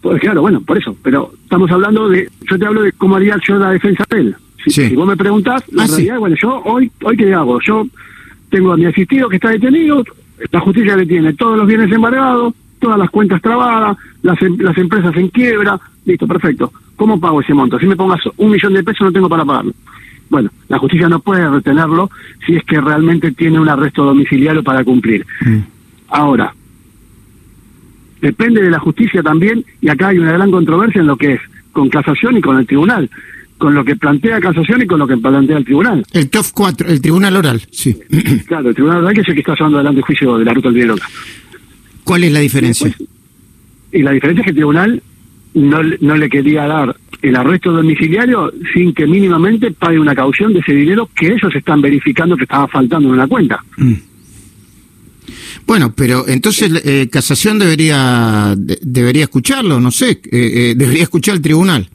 Pues 0.00 0.20
claro, 0.20 0.40
bueno, 0.40 0.60
por 0.62 0.78
eso. 0.78 0.96
Pero 1.02 1.32
estamos 1.42 1.70
hablando 1.70 2.08
de. 2.08 2.28
Yo 2.50 2.58
te 2.58 2.66
hablo 2.66 2.82
de 2.82 2.92
cómo 2.92 3.16
haría 3.16 3.36
yo 3.46 3.56
la 3.56 3.70
defensa 3.70 4.04
de 4.10 4.20
él. 4.20 4.36
Si, 4.64 4.70
Sí. 4.70 4.88
si 4.88 4.94
vos 4.96 5.06
me 5.06 5.16
preguntás, 5.16 5.62
la 5.72 5.84
Ah, 5.84 5.86
sí. 5.86 5.92
realidad, 5.96 6.18
bueno, 6.18 6.36
yo 6.40 6.60
hoy, 6.64 6.90
hoy 7.02 7.16
qué 7.16 7.32
hago? 7.34 7.58
Yo 7.66 7.86
tengo 8.50 8.72
a 8.72 8.76
mi 8.76 8.86
asistido 8.86 9.28
que 9.28 9.36
está 9.36 9.50
detenido, 9.50 10.02
la 10.50 10.60
justicia 10.60 10.96
le 10.96 11.06
tiene 11.06 11.32
todos 11.34 11.56
los 11.58 11.66
bienes 11.66 11.90
embargados, 11.92 12.54
todas 12.80 12.98
las 12.98 13.10
cuentas 13.10 13.40
trabadas, 13.42 13.96
las, 14.22 14.40
em- 14.42 14.56
las 14.58 14.76
empresas 14.78 15.14
en 15.16 15.28
quiebra, 15.28 15.78
listo, 16.06 16.26
perfecto. 16.26 16.72
¿Cómo 16.98 17.20
pago 17.20 17.40
ese 17.40 17.54
monto? 17.54 17.78
Si 17.78 17.86
me 17.86 17.94
pongas 17.94 18.20
un 18.36 18.50
millón 18.50 18.74
de 18.74 18.82
pesos 18.82 19.02
no 19.02 19.12
tengo 19.12 19.28
para 19.28 19.44
pagarlo. 19.44 19.72
Bueno, 20.28 20.50
la 20.68 20.78
justicia 20.78 21.08
no 21.08 21.20
puede 21.20 21.48
retenerlo 21.48 22.10
si 22.44 22.56
es 22.56 22.64
que 22.64 22.80
realmente 22.80 23.30
tiene 23.30 23.60
un 23.60 23.68
arresto 23.68 24.04
domiciliario 24.04 24.64
para 24.64 24.82
cumplir. 24.82 25.24
Mm. 25.40 25.58
Ahora, 26.08 26.52
depende 28.20 28.60
de 28.60 28.70
la 28.70 28.80
justicia 28.80 29.22
también, 29.22 29.64
y 29.80 29.88
acá 29.88 30.08
hay 30.08 30.18
una 30.18 30.32
gran 30.32 30.50
controversia 30.50 31.00
en 31.00 31.06
lo 31.06 31.16
que 31.16 31.34
es 31.34 31.40
con 31.70 31.88
casación 31.88 32.36
y 32.36 32.40
con 32.40 32.58
el 32.58 32.66
tribunal, 32.66 33.08
con 33.58 33.74
lo 33.74 33.84
que 33.84 33.94
plantea 33.94 34.40
casación 34.40 34.82
y 34.82 34.86
con 34.86 34.98
lo 34.98 35.06
que 35.06 35.16
plantea 35.16 35.58
el 35.58 35.64
tribunal. 35.64 36.04
El 36.12 36.28
TOF 36.28 36.50
4, 36.50 36.88
el 36.88 37.00
tribunal 37.00 37.36
oral, 37.36 37.62
sí. 37.70 37.96
Claro, 38.48 38.70
el 38.70 38.74
tribunal 38.74 39.04
oral 39.04 39.14
que 39.14 39.20
es 39.20 39.28
el 39.28 39.34
que 39.34 39.40
está 39.40 39.54
llevando 39.54 39.78
adelante 39.78 40.00
el 40.00 40.04
juicio 40.04 40.36
de 40.36 40.44
la 40.44 40.52
ruta 40.52 40.68
del 40.68 40.74
dinero. 40.74 40.96
¿Cuál 42.02 42.24
es 42.24 42.32
la 42.32 42.40
diferencia? 42.40 42.92
Y 43.92 44.02
la 44.02 44.10
diferencia 44.10 44.40
es 44.40 44.44
que 44.46 44.50
el 44.50 44.56
tribunal 44.56 45.00
no, 45.54 45.82
le- 45.82 45.98
no 46.00 46.16
le 46.16 46.28
quería 46.28 46.66
dar 46.66 46.96
el 47.22 47.34
arresto 47.36 47.72
domiciliario 47.72 48.52
sin 48.72 48.94
que 48.94 49.06
mínimamente 49.06 49.72
pague 49.72 49.98
una 49.98 50.14
caución 50.14 50.52
de 50.52 50.60
ese 50.60 50.72
dinero 50.72 51.08
que 51.14 51.26
ellos 51.26 51.54
están 51.54 51.80
verificando 51.80 52.36
que 52.36 52.44
estaba 52.44 52.68
faltando 52.68 53.08
en 53.08 53.14
una 53.14 53.26
cuenta. 53.26 53.62
Mm. 53.76 53.92
Bueno, 55.66 55.92
pero 55.94 56.26
entonces 56.28 56.70
eh, 56.84 57.08
casación 57.10 57.58
debería 57.58 58.54
de- 58.56 58.78
debería 58.82 59.24
escucharlo, 59.24 59.80
no 59.80 59.90
sé, 59.90 60.10
eh, 60.10 60.20
eh, 60.32 60.74
debería 60.76 61.02
escuchar 61.02 61.34
el 61.34 61.42
tribunal. 61.42 61.88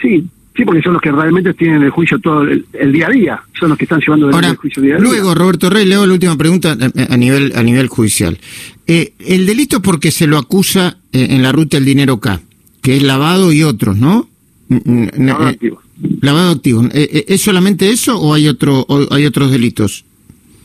Sí, 0.00 0.24
sí, 0.56 0.64
porque 0.64 0.82
son 0.82 0.94
los 0.94 1.02
que 1.02 1.12
realmente 1.12 1.54
tienen 1.54 1.82
el 1.82 1.90
juicio 1.90 2.18
todo 2.18 2.42
el, 2.42 2.64
el 2.72 2.92
día 2.92 3.06
a 3.08 3.10
día, 3.10 3.40
son 3.58 3.68
los 3.70 3.78
que 3.78 3.84
están 3.84 4.00
llevando 4.00 4.30
Ahora, 4.30 4.48
el 4.48 4.56
juicio 4.56 4.82
día 4.82 4.94
a 4.96 4.98
día. 4.98 5.08
luego 5.08 5.34
Roberto 5.34 5.68
Rey, 5.70 5.84
leo 5.86 6.06
la 6.06 6.12
última 6.12 6.36
pregunta 6.36 6.76
eh, 6.80 7.06
a 7.10 7.16
nivel 7.16 7.52
a 7.54 7.62
nivel 7.62 7.88
judicial. 7.88 8.38
Eh, 8.86 9.12
el 9.18 9.46
delito 9.46 9.82
porque 9.82 10.10
se 10.10 10.26
lo 10.26 10.38
acusa 10.38 10.98
eh, 11.12 11.26
en 11.30 11.42
la 11.42 11.52
ruta 11.52 11.76
del 11.76 11.84
dinero 11.86 12.18
K, 12.20 12.40
que 12.82 12.96
es 12.96 13.02
lavado 13.02 13.52
y 13.52 13.62
otros, 13.62 13.96
¿no? 13.96 14.28
Lavado 14.68 15.44
de 15.44 15.50
eh, 15.50 15.54
activos. 15.54 15.84
Lavado. 16.20 16.60
Eh, 16.64 16.90
eh, 16.92 17.24
¿Es 17.28 17.40
solamente 17.42 17.90
eso 17.90 18.18
o 18.20 18.34
hay 18.34 18.48
otro 18.48 18.80
o 18.88 19.06
hay 19.14 19.24
otros 19.26 19.50
delitos? 19.50 20.04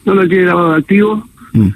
No 0.06 0.16
lo 0.16 0.28
tiene 0.28 0.46
lavado 0.46 0.72
de 0.74 0.78
activos, 0.80 1.24
Mm. 1.54 1.68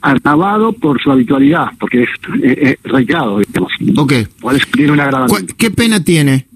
agravado 0.00 0.72
por 0.72 1.00
su 1.02 1.10
habitualidad, 1.10 1.66
porque 1.78 2.02
es 2.04 2.08
eh, 2.42 2.58
eh, 2.62 2.76
reiterado, 2.84 3.38
digamos. 3.40 3.72
Ok. 3.96 4.12
Por 4.40 4.54
eso 4.56 4.66
tiene 4.72 4.92
una. 4.92 5.26
¿Cuál- 5.26 5.46
¿Qué 5.56 5.70
pena 5.70 6.02
tiene 6.02 6.46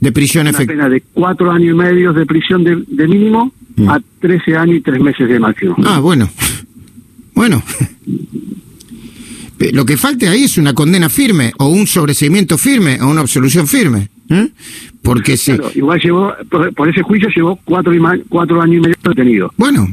de 0.00 0.12
prisión 0.12 0.42
Una 0.42 0.50
efectiva? 0.50 0.84
pena 0.84 0.88
de 0.88 1.02
cuatro 1.12 1.50
años 1.50 1.70
y 1.74 1.76
medio 1.76 2.12
de 2.12 2.26
prisión 2.26 2.64
de, 2.64 2.82
de 2.86 3.08
mínimo 3.08 3.52
Mm. 3.76 3.88
a 3.90 4.00
13 4.20 4.56
años 4.56 4.76
y 4.78 4.80
tres 4.80 5.00
meses 5.00 5.28
de 5.28 5.38
máximo. 5.38 5.76
Ah, 5.84 6.00
bueno. 6.00 6.28
Bueno. 7.32 7.62
Lo 9.72 9.84
que 9.84 9.96
falte 9.96 10.28
ahí 10.28 10.44
es 10.44 10.58
una 10.58 10.72
condena 10.72 11.08
firme 11.08 11.52
o 11.58 11.68
un 11.68 11.86
sobreseimiento 11.86 12.58
firme 12.58 12.98
o 13.00 13.08
una 13.08 13.20
absolución 13.20 13.66
firme. 13.68 14.08
¿eh? 14.30 14.48
Porque 15.02 15.36
si... 15.36 15.52
Claro, 15.56 15.70
igual 15.74 16.00
llevó, 16.00 16.32
por, 16.50 16.72
por 16.74 16.88
ese 16.88 17.02
juicio 17.02 17.28
llevó 17.34 17.56
cuatro, 17.64 17.92
y 17.94 18.00
ma- 18.00 18.18
cuatro 18.28 18.60
años 18.60 18.76
y 18.76 18.80
medio 18.80 18.96
detenido. 19.04 19.52
Bueno, 19.56 19.88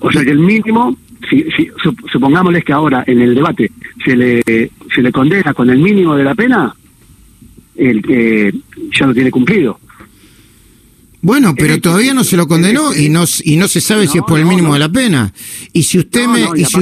O 0.00 0.10
sea 0.12 0.22
que 0.24 0.30
el 0.30 0.38
mínimo, 0.38 0.96
si, 1.28 1.42
si, 1.56 1.68
sup- 1.82 2.10
supongámosles 2.10 2.64
que 2.64 2.72
ahora 2.72 3.04
en 3.06 3.20
el 3.20 3.34
debate 3.34 3.70
se 4.04 4.16
le, 4.16 4.42
se 4.94 5.02
le 5.02 5.12
condena 5.12 5.52
con 5.54 5.68
el 5.70 5.78
mínimo 5.78 6.16
de 6.16 6.24
la 6.24 6.34
pena, 6.34 6.74
el 7.80 8.02
que 8.02 8.52
ya 8.92 9.06
lo 9.06 9.14
tiene 9.14 9.30
cumplido. 9.30 9.78
Bueno, 11.22 11.54
pero 11.54 11.80
todavía 11.80 12.14
no 12.14 12.24
se 12.24 12.36
lo 12.36 12.48
condenó 12.48 12.94
y 12.94 13.08
no 13.08 13.24
y 13.44 13.56
no 13.56 13.68
se 13.68 13.80
sabe 13.80 14.06
si 14.06 14.18
es 14.18 14.24
por 14.26 14.38
el 14.38 14.46
mínimo 14.46 14.68
no. 14.68 14.74
de 14.74 14.80
la 14.80 14.88
pena. 14.88 15.32
Y 15.72 15.82
si 15.82 15.98
usted 15.98 16.26
me 16.26 16.40
y 16.56 16.62
y, 16.62 16.64
si, 16.64 16.78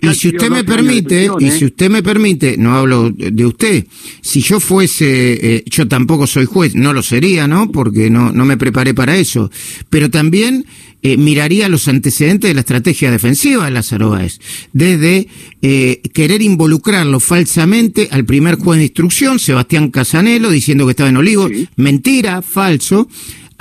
y 0.00 0.06
usted 0.08 0.08
me 0.08 0.08
12 0.08 0.36
años 0.46 0.56
de 0.56 0.64
permite 0.64 1.16
prisión, 1.16 1.36
y 1.40 1.46
¿eh? 1.46 1.50
si 1.50 1.64
usted 1.66 1.90
me 1.90 2.02
permite, 2.02 2.56
no 2.56 2.74
hablo 2.74 3.10
de 3.10 3.44
usted, 3.46 3.86
si 4.20 4.40
yo 4.40 4.60
fuese 4.60 5.56
eh, 5.56 5.64
yo 5.66 5.86
tampoco 5.88 6.26
soy 6.26 6.46
juez, 6.46 6.74
no 6.74 6.92
lo 6.92 7.02
sería, 7.02 7.46
¿no? 7.46 7.70
Porque 7.70 8.08
no 8.08 8.32
no 8.32 8.44
me 8.44 8.56
preparé 8.56 8.94
para 8.94 9.16
eso, 9.16 9.50
pero 9.90 10.10
también 10.10 10.64
eh, 11.04 11.16
miraría 11.16 11.68
los 11.68 11.88
antecedentes 11.88 12.48
de 12.48 12.54
la 12.54 12.60
estrategia 12.60 13.10
defensiva 13.10 13.64
de 13.64 13.72
Lázaro 13.72 14.10
Báez, 14.10 14.38
desde 14.72 15.26
eh, 15.60 16.00
querer 16.14 16.42
involucrarlo 16.42 17.18
falsamente 17.18 18.06
al 18.12 18.24
primer 18.24 18.54
juez 18.54 18.78
de 18.78 18.84
instrucción, 18.84 19.40
Sebastián 19.40 19.90
Casanelo, 19.90 20.48
diciendo 20.48 20.86
que 20.86 20.92
estaba 20.92 21.10
en 21.10 21.16
Olivos, 21.16 21.50
Sí. 21.52 21.68
mentira, 21.74 22.40
falso, 22.40 23.08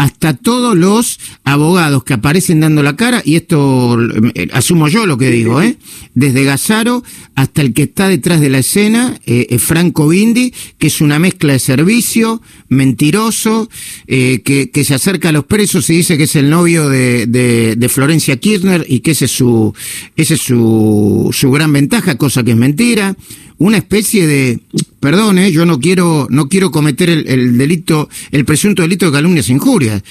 hasta 0.02 0.34
todos 0.34 0.76
los 0.76 1.20
abogados 1.44 2.04
que 2.04 2.16
aparecen 2.16 2.60
dando 2.60 2.82
la 2.82 2.96
cara, 2.96 3.22
y 3.24 3.36
esto 3.36 4.00
eh, 4.34 4.48
asumo 4.52 4.88
yo 4.88 5.06
lo 5.06 5.16
que 5.16 5.30
digo, 5.30 5.62
¿eh? 5.62 5.78
desde 6.16 6.44
Gazaro 6.44 7.04
hasta 7.36 7.62
el 7.62 7.76
que 7.76 7.84
está 7.84 8.10
detrás 8.10 8.42
de 8.42 8.50
la 8.50 8.58
escena, 8.58 9.20
eh, 9.28 9.46
eh, 9.52 9.60
Franco 9.60 10.08
Bindi, 10.08 10.56
que 10.80 10.88
es 10.88 11.02
una 11.02 11.20
mezcla 11.20 11.54
de 11.54 11.60
servicio, 11.60 12.42
mentiroso, 12.68 13.70
eh, 14.08 14.42
que, 14.44 14.72
que 14.72 14.84
se 14.84 14.96
acerca 14.96 15.30
a 15.30 15.34
los 15.34 15.46
presos 15.46 15.88
y 15.92 15.98
dice 15.98 16.18
que 16.18 16.24
es 16.24 16.36
el 16.36 16.50
novio 16.50 16.90
de, 16.90 17.28
de, 17.28 17.76
de 17.76 17.90
Florencia 17.90 18.38
Kirchner 18.38 18.84
y 18.90 19.02
que 19.02 19.12
ese 19.12 19.26
es 19.26 19.32
su, 19.32 19.72
ese 20.16 20.34
es 20.34 20.42
su, 20.42 21.30
su 21.32 21.52
gran 21.52 21.72
ventaja, 21.74 22.18
cosa 22.18 22.44
que 22.44 22.52
es 22.52 22.58
mentira 22.58 23.16
una 23.62 23.78
especie 23.78 24.26
de, 24.26 24.60
perdón, 25.00 25.38
eh, 25.38 25.52
yo 25.52 25.68
no 25.68 25.80
quiero, 25.80 26.26
no 26.32 26.48
quiero 26.48 26.72
cometer 26.72 27.10
el, 27.12 27.60
delito, 27.60 28.10
el 28.32 28.44
presunto 28.44 28.82
delito 28.82 29.06
de 29.06 29.12
calumnias 29.12 29.50
e 29.50 29.54
injurias. 29.54 30.04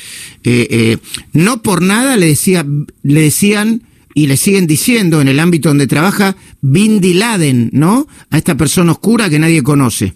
Eh, 0.44 0.68
eh, 0.70 0.98
no 1.32 1.60
por 1.60 1.82
nada 1.82 2.16
le 2.16 2.26
decía, 2.26 2.64
le 3.02 3.20
decían 3.20 3.82
y 4.14 4.28
le 4.28 4.36
siguen 4.36 4.68
diciendo 4.68 5.20
en 5.20 5.26
el 5.26 5.40
ámbito 5.40 5.68
donde 5.68 5.88
trabaja 5.88 6.36
Bin 6.60 7.00
Laden, 7.18 7.70
¿no? 7.72 8.06
A 8.30 8.38
esta 8.38 8.56
persona 8.56 8.92
oscura 8.92 9.28
que 9.28 9.40
nadie 9.40 9.64
conoce. 9.64 10.14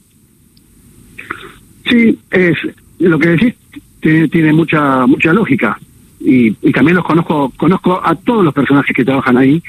Sí, 1.91 2.17
es 2.31 2.57
lo 3.01 3.19
que 3.19 3.29
decís 3.31 3.55
tiene, 4.31 4.53
mucha 4.53 5.07
mucha 5.07 5.33
lógica 5.33 5.77
y, 6.21 6.53
también 6.73 6.97
los 6.97 7.05
conozco 7.05 7.53
conozco 7.57 8.01
a 8.05 8.15
todos 8.15 8.45
los 8.45 8.55
personajes 8.55 8.95
que 8.95 9.05
trabajan 9.05 9.39
ahí, 9.39 9.61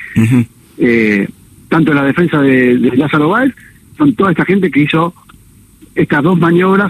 eh, 0.77 1.27
tanto 1.75 1.91
en 1.91 1.98
la 1.98 2.05
defensa 2.05 2.41
de, 2.41 2.77
Lázaro 2.96 3.27
Báez, 3.27 3.53
son 3.98 4.15
toda 4.15 4.32
esta 4.32 4.46
gente 4.46 4.72
que 4.72 4.84
hizo 4.84 5.13
estas 5.94 6.24
dos 6.24 6.39
maniobras 6.39 6.89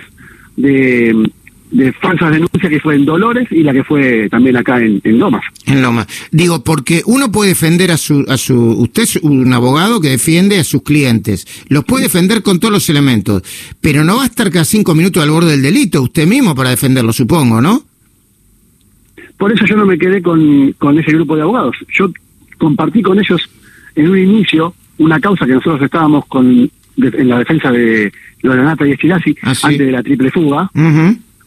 de 0.55 1.27
de 1.71 1.91
falsas 1.93 2.31
denuncias 2.31 2.69
que 2.69 2.79
fue 2.79 2.95
en 2.95 3.03
Dolores 3.03 3.47
y 3.51 3.63
la 3.63 3.73
que 3.73 3.83
fue 3.83 4.29
también 4.29 4.55
acá 4.55 4.79
en, 4.79 5.01
en 5.03 5.17
Lomas. 5.17 5.41
En 5.65 5.81
Lomas. 5.81 6.05
Digo, 6.31 6.63
porque 6.63 7.01
uno 7.07 7.31
puede 7.31 7.49
defender 7.49 7.91
a 7.91 7.97
su, 7.97 8.23
a 8.29 8.37
su, 8.37 8.55
usted 8.55 9.03
es 9.03 9.15
un 9.15 9.51
abogado 9.51 9.99
que 9.99 10.09
defiende 10.09 10.59
a 10.59 10.63
sus 10.63 10.83
clientes, 10.83 11.47
los 11.67 11.83
puede 11.83 12.03
defender 12.03 12.43
con 12.43 12.59
todos 12.59 12.71
los 12.71 12.87
elementos, 12.87 13.41
pero 13.81 14.03
no 14.03 14.17
va 14.17 14.23
a 14.23 14.27
estar 14.27 14.51
cada 14.51 14.65
cinco 14.65 14.93
minutos 14.93 15.23
al 15.23 15.31
borde 15.31 15.51
del 15.51 15.63
delito 15.63 16.03
usted 16.03 16.27
mismo 16.27 16.53
para 16.53 16.69
defenderlo, 16.69 17.11
supongo, 17.11 17.59
¿no? 17.59 17.83
Por 19.39 19.51
eso 19.51 19.65
yo 19.65 19.75
no 19.75 19.87
me 19.87 19.97
quedé 19.97 20.21
con, 20.21 20.73
con 20.73 20.99
ese 20.99 21.11
grupo 21.11 21.35
de 21.35 21.41
abogados. 21.41 21.75
Yo 21.91 22.11
compartí 22.59 23.01
con 23.01 23.17
ellos 23.17 23.49
en 23.95 24.09
un 24.09 24.17
inicio 24.17 24.73
una 24.97 25.19
causa 25.19 25.45
que 25.45 25.53
nosotros 25.53 25.81
estábamos 25.81 26.25
con 26.25 26.69
en 26.97 27.27
la 27.27 27.39
defensa 27.39 27.71
de 27.71 28.11
Lorenata 28.41 28.87
y 28.87 28.91
Estilasi 28.91 29.35
ah, 29.43 29.53
antes 29.63 29.79
de 29.79 29.91
la 29.91 30.01
triple 30.01 30.31
fuga 30.31 30.69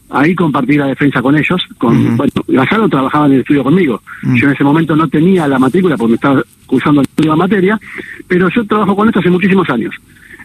ahí 0.09 0.35
compartí 0.35 0.75
la 0.75 0.87
defensa 0.87 1.21
con 1.21 1.37
ellos. 1.37 1.61
Con, 1.77 2.17
Bueno, 2.17 2.31
Lázaro 2.47 2.89
trabajaba 2.89 3.27
en 3.27 3.33
el 3.33 3.39
estudio 3.41 3.63
conmigo. 3.63 4.01
Yo 4.23 4.47
en 4.47 4.53
ese 4.53 4.63
momento 4.63 4.95
no 4.95 5.07
tenía 5.07 5.47
la 5.47 5.59
matrícula 5.59 5.97
porque 5.97 6.11
me 6.11 6.15
estaba 6.15 6.43
cursando 6.65 7.03
la 7.17 7.35
materia, 7.35 7.79
pero 8.27 8.49
yo 8.49 8.65
trabajo 8.65 8.95
con 8.95 9.07
esto 9.07 9.19
hace 9.19 9.29
muchísimos 9.29 9.69
años. 9.69 9.93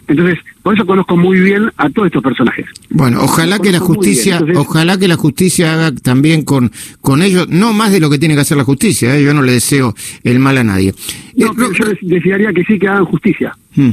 Entonces, 0.07 0.39
por 0.61 0.75
eso 0.75 0.85
conozco 0.85 1.17
muy 1.17 1.39
bien 1.39 1.71
a 1.77 1.89
todos 1.89 2.07
estos 2.07 2.21
personajes. 2.21 2.65
Bueno, 2.89 3.19
ojalá 3.21 3.59
que 3.59 3.71
la 3.71 3.79
justicia, 3.79 4.39
ojalá 4.55 4.97
que 4.97 5.07
la 5.07 5.15
justicia 5.15 5.73
haga 5.73 5.91
también 5.91 6.43
con, 6.43 6.71
con 7.01 7.21
ellos, 7.21 7.49
no 7.49 7.73
más 7.73 7.91
de 7.91 7.99
lo 7.99 8.09
que 8.09 8.19
tiene 8.19 8.35
que 8.35 8.41
hacer 8.41 8.57
la 8.57 8.63
justicia, 8.63 9.17
¿eh? 9.17 9.23
yo 9.23 9.33
no 9.33 9.41
le 9.41 9.53
deseo 9.53 9.95
el 10.23 10.39
mal 10.39 10.57
a 10.57 10.63
nadie. 10.63 10.93
No, 11.35 11.47
eh, 11.47 11.71
yo 11.77 11.85
desearía 12.01 12.53
que 12.53 12.63
sí 12.63 12.77
que 12.77 12.87
hagan 12.87 13.05
justicia. 13.05 13.55
Hmm. 13.75 13.91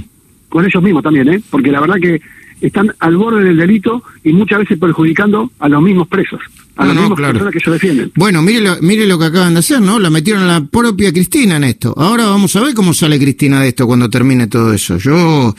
Con 0.49 0.67
ellos 0.67 0.83
mismos 0.83 1.03
también, 1.03 1.29
¿eh? 1.29 1.41
Porque 1.51 1.73
la 1.73 1.81
verdad 1.81 1.97
que 1.97 2.21
están 2.61 2.93
al 2.99 3.17
borde 3.17 3.45
del 3.45 3.57
delito 3.57 4.03
y 4.23 4.33
muchas 4.33 4.61
veces 4.61 4.79
perjudicando 4.79 5.51
a 5.59 5.69
los 5.69 5.83
mismos 5.83 6.09
presos, 6.09 6.41
a 6.77 6.87
las 6.87 6.97
mismas 6.97 7.19
personas 7.19 7.53
que 7.53 7.61
se 7.61 7.71
defienden. 7.71 8.13
Bueno, 8.15 8.43
mire 8.43 8.61
lo, 8.61 8.77
mire 8.81 9.07
lo 9.07 9.19
que 9.19 9.27
acaban 9.27 9.55
de 9.55 9.61
hacer, 9.61 9.81
¿no? 9.81 9.99
La 9.99 10.11
metieron 10.11 10.43
a 10.45 10.47
la 10.47 10.65
propia 10.65 11.13
Cristina 11.13 11.57
en 11.57 11.65
esto. 11.65 11.95
Ahora 11.97 12.27
vamos 12.27 12.55
a 12.57 12.61
ver 12.61 12.75
cómo 12.75 12.95
sale 12.95 13.19
Cristina 13.19 13.61
de 13.61 13.69
esto 13.69 13.87
cuando 13.87 14.09
termine 14.09 14.47
todo 14.47 14.73
eso. 14.73 14.97
Yo, 14.97 15.55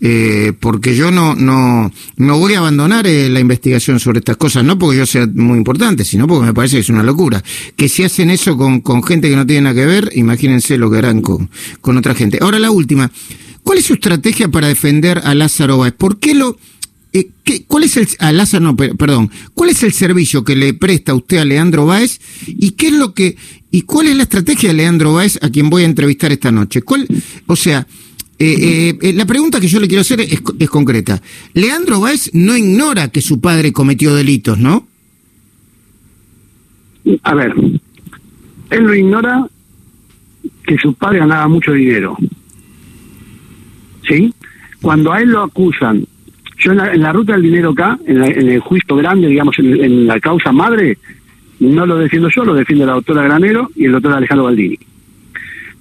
eh, 0.00 0.52
porque 0.58 0.96
yo 0.96 1.10
no, 1.10 1.34
no, 1.34 1.92
no 2.16 2.38
voy 2.38 2.54
a 2.54 2.58
abandonar 2.58 3.06
eh, 3.06 3.28
la 3.28 3.40
investigación 3.40 4.00
sobre 4.00 4.18
estas 4.18 4.36
cosas, 4.36 4.64
no 4.64 4.78
porque 4.78 4.98
yo 4.98 5.06
sea 5.06 5.26
muy 5.32 5.58
importante, 5.58 6.04
sino 6.04 6.26
porque 6.26 6.46
me 6.46 6.54
parece 6.54 6.76
que 6.76 6.80
es 6.80 6.88
una 6.88 7.02
locura. 7.02 7.42
Que 7.76 7.88
si 7.88 8.04
hacen 8.04 8.30
eso 8.30 8.56
con, 8.56 8.80
con 8.80 9.02
gente 9.02 9.30
que 9.30 9.36
no 9.36 9.46
tiene 9.46 9.62
nada 9.62 9.74
que 9.74 9.86
ver, 9.86 10.10
imagínense 10.14 10.78
lo 10.78 10.90
que 10.90 10.98
harán 10.98 11.22
con, 11.22 11.48
con 11.80 11.96
otra 11.96 12.14
gente. 12.14 12.38
Ahora 12.40 12.58
la 12.58 12.70
última. 12.70 13.10
¿Cuál 13.62 13.78
es 13.78 13.86
su 13.86 13.94
estrategia 13.94 14.48
para 14.48 14.68
defender 14.68 15.20
a 15.24 15.34
Lázaro 15.34 15.78
Báez? 15.78 15.92
¿Por 15.92 16.18
qué 16.20 16.34
lo... 16.34 16.56
Eh, 17.16 17.30
¿Cuál 17.66 17.84
es 17.84 17.96
el... 17.96 18.06
A 18.18 18.30
Lázaro, 18.32 18.64
no, 18.64 18.76
perdón. 18.76 19.30
¿Cuál 19.54 19.70
es 19.70 19.82
el 19.82 19.92
servicio 19.92 20.44
que 20.44 20.54
le 20.54 20.74
presta 20.74 21.14
usted 21.14 21.38
a 21.38 21.44
Leandro 21.44 21.86
Báez? 21.86 22.20
¿Y 22.46 22.72
qué 22.72 22.88
es 22.88 22.92
lo 22.92 23.14
que... 23.14 23.36
¿Y 23.70 23.82
cuál 23.82 24.08
es 24.08 24.16
la 24.16 24.24
estrategia 24.24 24.68
de 24.68 24.74
Leandro 24.74 25.14
Báez 25.14 25.38
a 25.42 25.48
quien 25.48 25.70
voy 25.70 25.82
a 25.82 25.86
entrevistar 25.86 26.30
esta 26.32 26.50
noche? 26.50 26.82
¿Cuál, 26.82 27.06
o 27.46 27.56
sea, 27.56 27.86
eh, 28.38 28.98
eh, 29.00 29.12
la 29.14 29.24
pregunta 29.24 29.60
que 29.60 29.68
yo 29.68 29.80
le 29.80 29.88
quiero 29.88 30.02
hacer 30.02 30.20
es, 30.20 30.42
es, 30.58 30.70
concreta. 30.70 31.22
Leandro 31.54 32.00
Báez 32.00 32.30
no 32.34 32.56
ignora 32.56 33.08
que 33.08 33.22
su 33.22 33.40
padre 33.40 33.72
cometió 33.72 34.14
delitos, 34.14 34.58
¿no? 34.58 34.86
A 37.22 37.34
ver, 37.34 37.54
él 38.70 38.82
lo 38.82 38.94
ignora 38.94 39.46
que 40.66 40.76
su 40.78 40.92
padre 40.94 41.20
ganaba 41.20 41.48
mucho 41.48 41.72
dinero. 41.72 42.16
¿sí? 44.06 44.34
Cuando 44.82 45.12
a 45.12 45.20
él 45.20 45.30
lo 45.30 45.42
acusan, 45.42 46.06
yo 46.58 46.72
en 46.72 47.02
la, 47.02 47.12
ruta 47.12 47.32
del 47.32 47.42
dinero 47.42 47.70
acá, 47.70 47.98
en, 48.06 48.22
el 48.22 48.60
juicio 48.60 48.96
grande, 48.96 49.28
digamos, 49.28 49.58
en, 49.58 50.06
la 50.06 50.18
causa 50.20 50.52
madre, 50.52 50.98
no 51.60 51.84
lo 51.84 51.96
defiendo 51.96 52.28
yo, 52.28 52.44
lo 52.44 52.54
defiende 52.54 52.86
la 52.86 52.94
doctora 52.94 53.22
Granero 53.22 53.70
y 53.74 53.84
el 53.84 53.92
doctor 53.92 54.12
Alejandro 54.14 54.44
Baldini. 54.44 54.78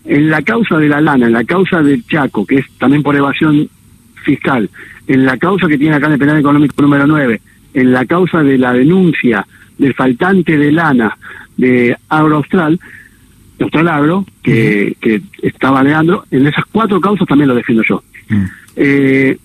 En 0.05 0.29
la 0.29 0.41
causa 0.41 0.77
de 0.77 0.89
la 0.89 1.01
lana, 1.01 1.27
en 1.27 1.33
la 1.33 1.43
causa 1.43 1.81
del 1.81 2.05
Chaco, 2.05 2.45
que 2.45 2.59
es 2.59 2.65
también 2.77 3.03
por 3.03 3.15
evasión 3.15 3.69
fiscal, 4.23 4.69
en 5.07 5.25
la 5.25 5.37
causa 5.37 5.67
que 5.67 5.77
tiene 5.77 5.95
acá 5.95 6.07
en 6.07 6.13
el 6.13 6.19
penal 6.19 6.39
económico 6.39 6.81
número 6.81 7.07
9, 7.07 7.41
en 7.73 7.91
la 7.91 8.05
causa 8.05 8.43
de 8.43 8.57
la 8.57 8.73
denuncia 8.73 9.45
del 9.77 9.93
faltante 9.93 10.57
de 10.57 10.71
lana 10.71 11.17
de 11.57 11.95
Agroaustral, 12.09 12.79
Austral 13.59 13.87
Agro, 13.87 14.25
que, 14.43 14.95
que 14.99 15.21
estaba 15.41 15.83
Leandro, 15.83 16.25
en 16.31 16.47
esas 16.47 16.65
cuatro 16.65 16.99
causas 16.99 17.27
también 17.27 17.47
lo 17.47 17.55
defiendo 17.55 17.83
yo. 17.87 18.03
Mm. 18.29 18.43
Eh, 18.75 19.37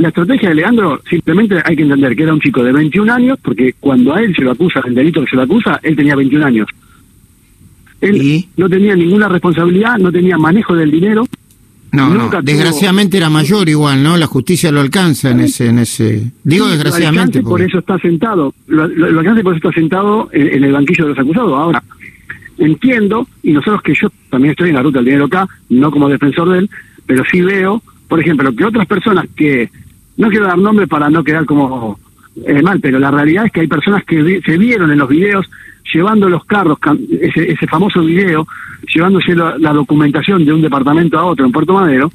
la 0.00 0.08
estrategia 0.08 0.48
de 0.48 0.54
Leandro, 0.54 1.00
simplemente 1.08 1.56
hay 1.62 1.76
que 1.76 1.82
entender 1.82 2.16
que 2.16 2.22
era 2.22 2.32
un 2.32 2.40
chico 2.40 2.64
de 2.64 2.72
21 2.72 3.12
años, 3.12 3.38
porque 3.42 3.74
cuando 3.78 4.14
a 4.14 4.22
él 4.22 4.34
se 4.34 4.42
lo 4.42 4.52
acusa, 4.52 4.80
el 4.86 4.94
delito 4.94 5.22
que 5.22 5.30
se 5.30 5.36
lo 5.36 5.42
acusa, 5.42 5.78
él 5.82 5.94
tenía 5.94 6.16
21 6.16 6.46
años. 6.46 6.68
Él 8.00 8.46
no 8.56 8.68
tenía 8.68 8.96
ninguna 8.96 9.28
responsabilidad, 9.28 9.98
no 9.98 10.10
tenía 10.10 10.38
manejo 10.38 10.74
del 10.74 10.90
dinero. 10.90 11.26
No, 11.92 12.08
no, 12.14 12.30
desgraciadamente 12.42 13.18
era 13.18 13.28
mayor 13.28 13.68
igual, 13.68 14.02
¿no? 14.02 14.16
La 14.16 14.26
justicia 14.26 14.70
lo 14.72 14.80
alcanza 14.80 15.32
en 15.32 15.40
ese, 15.40 15.66
en 15.66 15.80
ese. 15.80 16.30
Digo 16.44 16.66
desgraciadamente. 16.68 17.42
Por 17.42 17.60
eso 17.60 17.80
está 17.80 17.98
sentado, 17.98 18.54
lo, 18.68 18.84
alcanza 18.84 19.42
por 19.42 19.54
eso 19.54 19.68
está 19.68 19.78
sentado 19.78 20.30
en, 20.32 20.64
el 20.64 20.72
banquillo 20.72 21.04
de 21.04 21.10
los 21.10 21.18
acusados. 21.18 21.52
Ahora, 21.52 21.82
entiendo, 22.56 23.26
y 23.42 23.52
nosotros 23.52 23.82
que 23.82 23.94
yo 23.94 24.08
también 24.30 24.52
estoy 24.52 24.70
en 24.70 24.76
la 24.76 24.82
ruta 24.82 25.00
del 25.00 25.06
dinero 25.06 25.26
acá, 25.26 25.46
no 25.68 25.90
como 25.90 26.08
defensor 26.08 26.50
de 26.50 26.60
él, 26.60 26.70
pero 27.06 27.22
sí 27.30 27.42
veo 27.42 27.82
por 28.10 28.18
ejemplo, 28.18 28.52
que 28.54 28.64
otras 28.64 28.88
personas 28.88 29.26
que, 29.36 29.70
no 30.20 30.28
quiero 30.28 30.46
dar 30.46 30.58
nombre 30.58 30.86
para 30.86 31.08
no 31.08 31.24
quedar 31.24 31.46
como 31.46 31.98
eh, 32.46 32.62
mal, 32.62 32.78
pero 32.78 32.98
la 32.98 33.10
realidad 33.10 33.46
es 33.46 33.52
que 33.52 33.60
hay 33.60 33.66
personas 33.66 34.04
que 34.04 34.42
se 34.44 34.58
vieron 34.58 34.90
en 34.90 34.98
los 34.98 35.08
videos 35.08 35.48
llevando 35.92 36.28
los 36.28 36.44
carros, 36.44 36.78
ese, 37.20 37.50
ese 37.50 37.66
famoso 37.66 38.02
video, 38.02 38.46
llevándose 38.94 39.34
la, 39.34 39.72
documentación 39.72 40.44
de 40.44 40.52
un 40.52 40.60
departamento 40.60 41.18
a 41.18 41.24
otro 41.24 41.46
en 41.46 41.52
Puerto 41.52 41.72
Madero, 41.72 42.12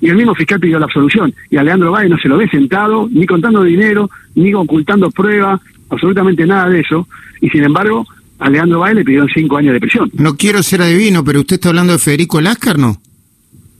y 0.00 0.08
el 0.08 0.16
mismo 0.16 0.34
fiscal 0.34 0.60
pidió 0.60 0.78
la 0.78 0.86
absolución. 0.86 1.34
Y 1.50 1.56
a 1.56 1.64
Leandro 1.64 1.90
Valle 1.90 2.08
no 2.08 2.18
se 2.18 2.28
lo 2.28 2.38
ve 2.38 2.48
sentado, 2.48 3.08
ni 3.10 3.26
contando 3.26 3.62
dinero, 3.62 4.08
ni 4.36 4.54
ocultando 4.54 5.10
pruebas, 5.10 5.60
absolutamente 5.90 6.46
nada 6.46 6.68
de 6.68 6.80
eso, 6.80 7.08
y 7.40 7.50
sin 7.50 7.64
embargo, 7.64 8.06
a 8.38 8.48
Leandro 8.48 8.78
Valle 8.78 8.94
le 8.94 9.04
pidieron 9.04 9.28
cinco 9.34 9.56
años 9.56 9.74
de 9.74 9.80
prisión. 9.80 10.10
No 10.14 10.36
quiero 10.36 10.62
ser 10.62 10.82
adivino, 10.82 11.24
pero 11.24 11.40
usted 11.40 11.56
está 11.56 11.70
hablando 11.70 11.92
de 11.92 11.98
Federico 11.98 12.40
Láscar, 12.40 12.78
¿no? 12.78 12.96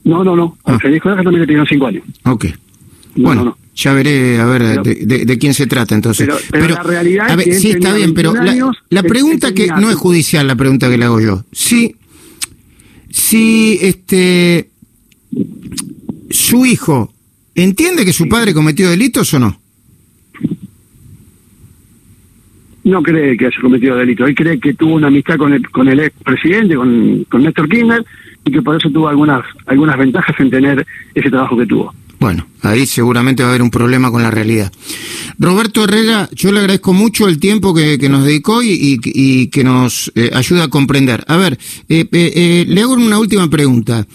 No, 0.03 0.23
no, 0.23 0.35
no. 0.35 0.57
Ah. 0.65 0.77
Federico 0.77 1.15
también 1.15 1.39
le 1.39 1.47
pidieron 1.47 1.65
cinco 1.65 1.87
años. 1.87 2.03
Ok. 2.25 2.45
Bueno, 3.15 3.57
ya 3.75 3.93
veré 3.93 4.39
a 4.39 4.45
ver 4.45 4.81
de, 4.81 5.37
quién 5.37 5.53
se 5.53 5.67
trata 5.67 5.95
entonces. 5.95 6.29
Pero, 6.51 6.75
la 6.75 6.83
realidad 6.83 7.39
es 7.39 7.45
que 7.45 7.53
sí 7.55 7.71
está 7.71 7.93
bien, 7.93 8.13
pero 8.13 8.33
la, 8.89 9.03
pregunta 9.03 9.53
que 9.53 9.67
no 9.67 9.89
es 9.89 9.95
judicial, 9.95 10.47
la 10.47 10.55
pregunta 10.55 10.89
que 10.89 10.97
le 10.97 11.05
hago 11.05 11.19
yo. 11.19 11.43
Si, 11.51 11.95
si 13.09 13.77
este 13.81 14.69
su 16.29 16.65
hijo 16.65 17.13
entiende 17.53 18.05
que 18.05 18.13
su 18.13 18.27
padre 18.27 18.53
cometió 18.53 18.89
delitos 18.89 19.33
o 19.33 19.39
no? 19.39 19.59
No 22.83 23.01
cree 23.01 23.35
que 23.35 23.47
haya 23.47 23.61
cometido 23.61 23.95
delitos. 23.95 24.29
Él 24.29 24.35
cree 24.35 24.59
que 24.59 24.75
tuvo 24.75 24.93
una 24.93 25.07
amistad 25.07 25.37
con 25.37 25.53
el, 25.53 25.67
con 25.69 25.87
el 25.87 25.99
expresidente, 26.01 26.75
con, 26.75 27.23
con 27.23 27.41
Néstor 27.41 27.67
Kirchner, 27.67 28.05
y 28.45 28.51
que 28.51 28.61
por 28.61 28.75
eso 28.75 28.91
tuvo 28.91 29.07
algunas, 29.07 29.43
algunas 29.65 29.97
ventajas 29.97 30.39
en 30.39 30.51
tener 30.51 30.85
ese 31.15 31.29
trabajo 31.29 31.57
que 31.57 31.65
tuvo. 31.65 31.93
Bueno, 32.19 32.47
ahí 32.61 32.85
seguramente 32.85 33.43
va 33.43 33.49
a 33.49 33.51
haber 33.51 33.61
un 33.61 33.69
problema 33.69 34.09
con 34.09 34.23
la 34.23 34.31
realidad. 34.31 34.71
Roberto 35.37 35.83
Herrera, 35.83 36.29
yo 36.33 36.51
le 36.51 36.59
agradezco 36.59 36.93
mucho 36.93 37.27
el 37.27 37.39
tiempo 37.39 37.73
que, 37.73 37.97
nos 38.09 38.25
dedicó 38.25 38.61
y, 38.63 39.49
que 39.49 39.63
nos 39.63 40.11
eh, 40.15 40.31
ayuda 40.33 40.65
a 40.65 40.67
comprender. 40.69 41.25
A 41.27 41.35
ver, 41.35 41.59
eh, 41.89 42.07
eh, 42.11 42.65
le 42.67 42.81
hago 42.81 42.93
una 42.93 43.19
última 43.19 43.49
pregunta. 43.49 44.07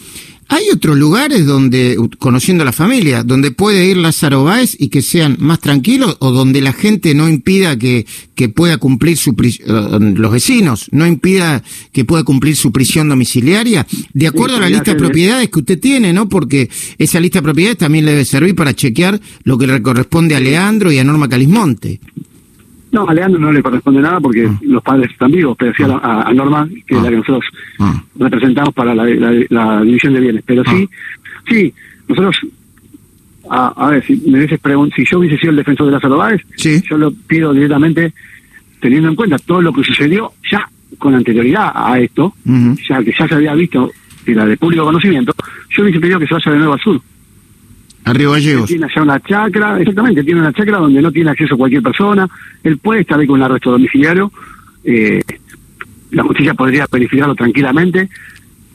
¿Hay 0.53 0.65
otros 0.73 0.99
lugares 0.99 1.47
donde, 1.47 1.97
conociendo 2.19 2.63
a 2.63 2.65
la 2.65 2.73
familia, 2.73 3.23
donde 3.23 3.53
puede 3.53 3.87
ir 3.87 3.97
Lázaro 3.97 4.43
Báez 4.43 4.75
y 4.77 4.89
que 4.89 5.01
sean 5.01 5.37
más 5.39 5.61
tranquilos 5.61 6.17
o 6.19 6.33
donde 6.33 6.61
la 6.61 6.73
gente 6.73 7.15
no 7.15 7.29
impida 7.29 7.79
que, 7.79 8.05
que 8.35 8.49
pueda 8.49 8.77
cumplir 8.77 9.17
su 9.17 9.31
eh, 9.31 9.63
los 10.17 10.33
vecinos, 10.33 10.89
no 10.91 11.07
impida 11.07 11.63
que 11.93 12.05
pueda 12.05 12.25
cumplir 12.25 12.57
su 12.57 12.73
prisión 12.73 13.09
domiciliaria? 13.09 13.87
De 14.13 14.27
acuerdo 14.27 14.57
a 14.57 14.61
la 14.61 14.69
lista 14.69 14.91
de 14.91 14.99
propiedades 14.99 15.51
que 15.51 15.61
usted 15.61 15.79
tiene, 15.79 16.13
¿no? 16.13 16.29
Porque 16.29 16.69
esa 16.99 17.21
lista 17.21 17.39
de 17.39 17.45
propiedades 17.45 17.79
también 17.79 18.05
le 18.05 18.11
debe 18.11 18.25
servir 18.25 18.57
para 18.57 18.75
chequear 18.75 19.21
lo 19.45 19.57
que 19.57 19.69
le 19.69 19.81
corresponde 19.81 20.35
a 20.35 20.41
Leandro 20.41 20.91
y 20.91 20.99
a 20.99 21.05
Norma 21.05 21.29
Calismonte. 21.29 22.01
No, 22.93 23.09
a 23.09 23.15
Leandro 23.15 23.41
no 23.41 23.53
le 23.53 23.63
corresponde 23.63 24.01
nada 24.01 24.21
porque 24.21 24.47
ah. 24.47 24.59
los 24.63 24.83
padres 24.83 25.11
están 25.11 25.31
vivos, 25.31 25.57
pero 25.59 25.73
sí 25.75 25.83
a, 25.85 26.23
a, 26.23 26.35
Norma, 26.35 26.69
que 26.87 26.97
es 26.97 27.03
la 27.03 27.09
que 27.09 27.15
ah. 27.15 27.19
nosotros 27.19 27.45
representamos 28.19 28.75
para 28.75 28.95
la, 28.95 29.05
la, 29.49 29.83
división 29.83 30.15
de 30.15 30.21
bienes. 30.21 30.43
Pero 30.45 30.65
sí, 30.65 30.89
sí, 31.49 31.73
nosotros, 32.09 32.37
a, 33.49 33.91
ver, 33.91 34.05
si 34.05 34.17
me 34.29 34.47
si 34.49 35.05
yo 35.05 35.19
hubiese 35.19 35.39
sido 35.39 35.51
el 35.51 35.57
defensor 35.57 35.87
de 35.87 35.93
Lázaro 35.93 36.17
Báez, 36.17 36.43
yo 36.89 36.99
lo 36.99 37.13
pido 37.13 37.53
directamente 37.53 38.13
teniendo 38.81 39.09
en 39.09 39.15
cuenta 39.15 39.39
todo 39.39 39.63
lo 39.63 39.73
que 39.73 39.85
sucedió 39.85 40.33
ya 40.51 40.69
con 40.99 41.15
anterioridad 41.15 41.71
a 41.75 41.99
esto, 41.99 42.35
ya 42.45 43.03
que 43.05 43.13
ya 43.17 43.29
se 43.29 43.35
había 43.35 43.55
visto, 43.55 43.91
era 44.27 44.45
de 44.45 44.57
público 44.57 44.85
conocimiento, 44.85 45.33
yo 45.71 45.83
hubiese 45.83 46.01
pedido 46.01 46.19
que 46.19 46.27
se 46.27 46.35
vaya 46.35 46.53
de 46.53 46.59
nuevo 46.59 46.73
al 46.73 46.81
sur. 46.81 47.01
Arriba 48.05 48.33
Gallegos. 48.33 48.67
Tiene 48.67 48.87
allá 48.87 49.03
una 49.03 49.21
chacra, 49.21 49.79
exactamente, 49.79 50.25
tiene 50.25 50.41
una 50.41 50.53
chacra 50.53 50.79
donde 50.79 51.03
no 51.03 51.13
tiene 51.13 51.31
acceso 51.31 51.57
cualquier 51.57 51.83
persona. 51.83 52.29
Él 52.63 52.79
puede 52.79 53.03
estar 53.03 53.19
ahí 53.19 53.27
con 53.27 53.37
un 53.37 53.43
arresto 53.43 53.71
domiciliario. 53.71 54.33
Eh, 54.85 55.23
la 56.13 56.23
justicia 56.25 56.55
podría 56.55 56.87
verificarlo 56.91 57.35
tranquilamente 57.35 58.09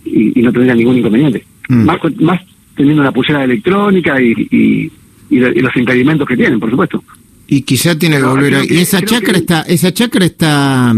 y, 0.06 0.42
no 0.42 0.52
tendría 0.52 0.76
ningún 0.76 0.98
inconveniente. 0.98 1.46
Mm. 1.68 1.84
Más, 1.84 1.98
más 2.20 2.42
teniendo 2.76 3.04
la 3.04 3.12
pulsera 3.12 3.44
electrónica 3.44 4.22
y, 4.22 4.32
y, 4.52 4.92
los 5.40 5.76
impedimentos 5.76 6.28
que 6.28 6.38
tienen, 6.38 6.60
por 6.60 6.70
supuesto. 6.70 7.04
Y 7.48 7.62
quizá 7.62 7.98
tiene 7.98 8.18
que 8.18 8.24
volver 8.24 8.56
a... 8.56 8.64
Y 8.64 8.78
esa 8.78 9.02
chacra 9.02 9.38
está, 9.38 9.62
esa 9.64 9.92
chacra 9.92 10.26
está 10.26 10.94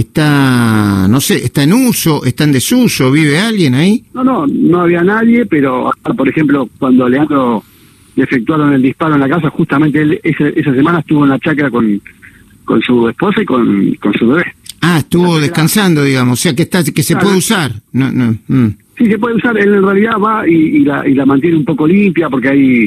está, 0.00 1.08
no 1.08 1.20
sé, 1.22 1.42
está 1.42 1.62
en 1.62 1.72
uso, 1.72 2.22
está 2.24 2.44
en 2.44 2.52
desuso, 2.52 3.10
vive 3.10 3.38
alguien 3.38 3.74
ahí. 3.74 4.04
No, 4.12 4.22
no, 4.22 4.46
no 4.46 4.82
había 4.82 5.02
nadie, 5.02 5.46
pero 5.46 5.90
por 6.16 6.28
ejemplo, 6.28 6.68
cuando 6.78 7.08
Leandro 7.08 7.64
le 8.14 8.24
efectuaron 8.24 8.74
el 8.74 8.82
disparo 8.82 9.14
en 9.14 9.20
la 9.20 9.28
casa, 9.28 9.48
justamente 9.48 10.02
él 10.02 10.20
esa, 10.22 10.74
semana 10.74 10.98
estuvo 11.00 11.24
en 11.24 11.30
la 11.30 11.38
chacra 11.38 11.70
con, 11.70 12.00
con 12.64 12.82
su 12.82 13.08
esposa 13.08 13.40
y 13.40 13.46
con, 13.46 13.94
con 13.94 14.12
su 14.12 14.28
bebé. 14.28 14.44
Ah, 14.82 14.98
estuvo 14.98 15.40
descansando, 15.40 16.04
digamos, 16.04 16.38
o 16.38 16.42
sea 16.42 16.54
que 16.54 16.62
está 16.62 16.84
que 16.84 17.02
se 17.02 17.16
puede 17.16 17.36
usar. 17.36 17.72
No, 17.92 18.12
no. 18.12 18.36
Mm. 18.48 18.68
Sí, 18.96 19.06
se 19.06 19.18
puede 19.18 19.34
usar. 19.36 19.58
Él 19.58 19.74
en 19.74 19.82
realidad 19.82 20.18
va 20.18 20.48
y, 20.48 20.80
la, 20.80 21.06
y 21.06 21.14
la 21.14 21.26
mantiene 21.26 21.56
un 21.56 21.64
poco 21.64 21.86
limpia 21.86 22.30
porque 22.30 22.48
hay 22.48 22.84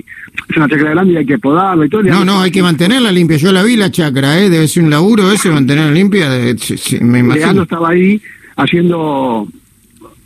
es 0.49 0.57
una 0.57 0.67
chacra 0.67 0.91
grande 0.91 1.13
y 1.13 1.17
hay 1.17 1.25
que 1.25 1.37
podarla 1.37 1.85
y 1.85 1.89
todo. 1.89 2.03
No, 2.03 2.25
no, 2.25 2.41
hay 2.41 2.51
que 2.51 2.63
mantenerla 2.63 3.11
limpia. 3.11 3.37
Yo 3.37 3.51
la 3.51 3.61
vi 3.61 3.75
la 3.75 3.91
chacra, 3.91 4.39
¿eh? 4.39 4.49
debe 4.49 4.67
ser 4.67 4.83
un 4.83 4.89
laburo 4.89 5.31
ese 5.31 5.51
mantenerla 5.51 5.91
limpia. 5.91 6.29
me 6.29 7.19
imagino. 7.19 7.35
Leandro 7.35 7.63
estaba 7.63 7.89
ahí 7.89 8.19
haciendo 8.55 9.47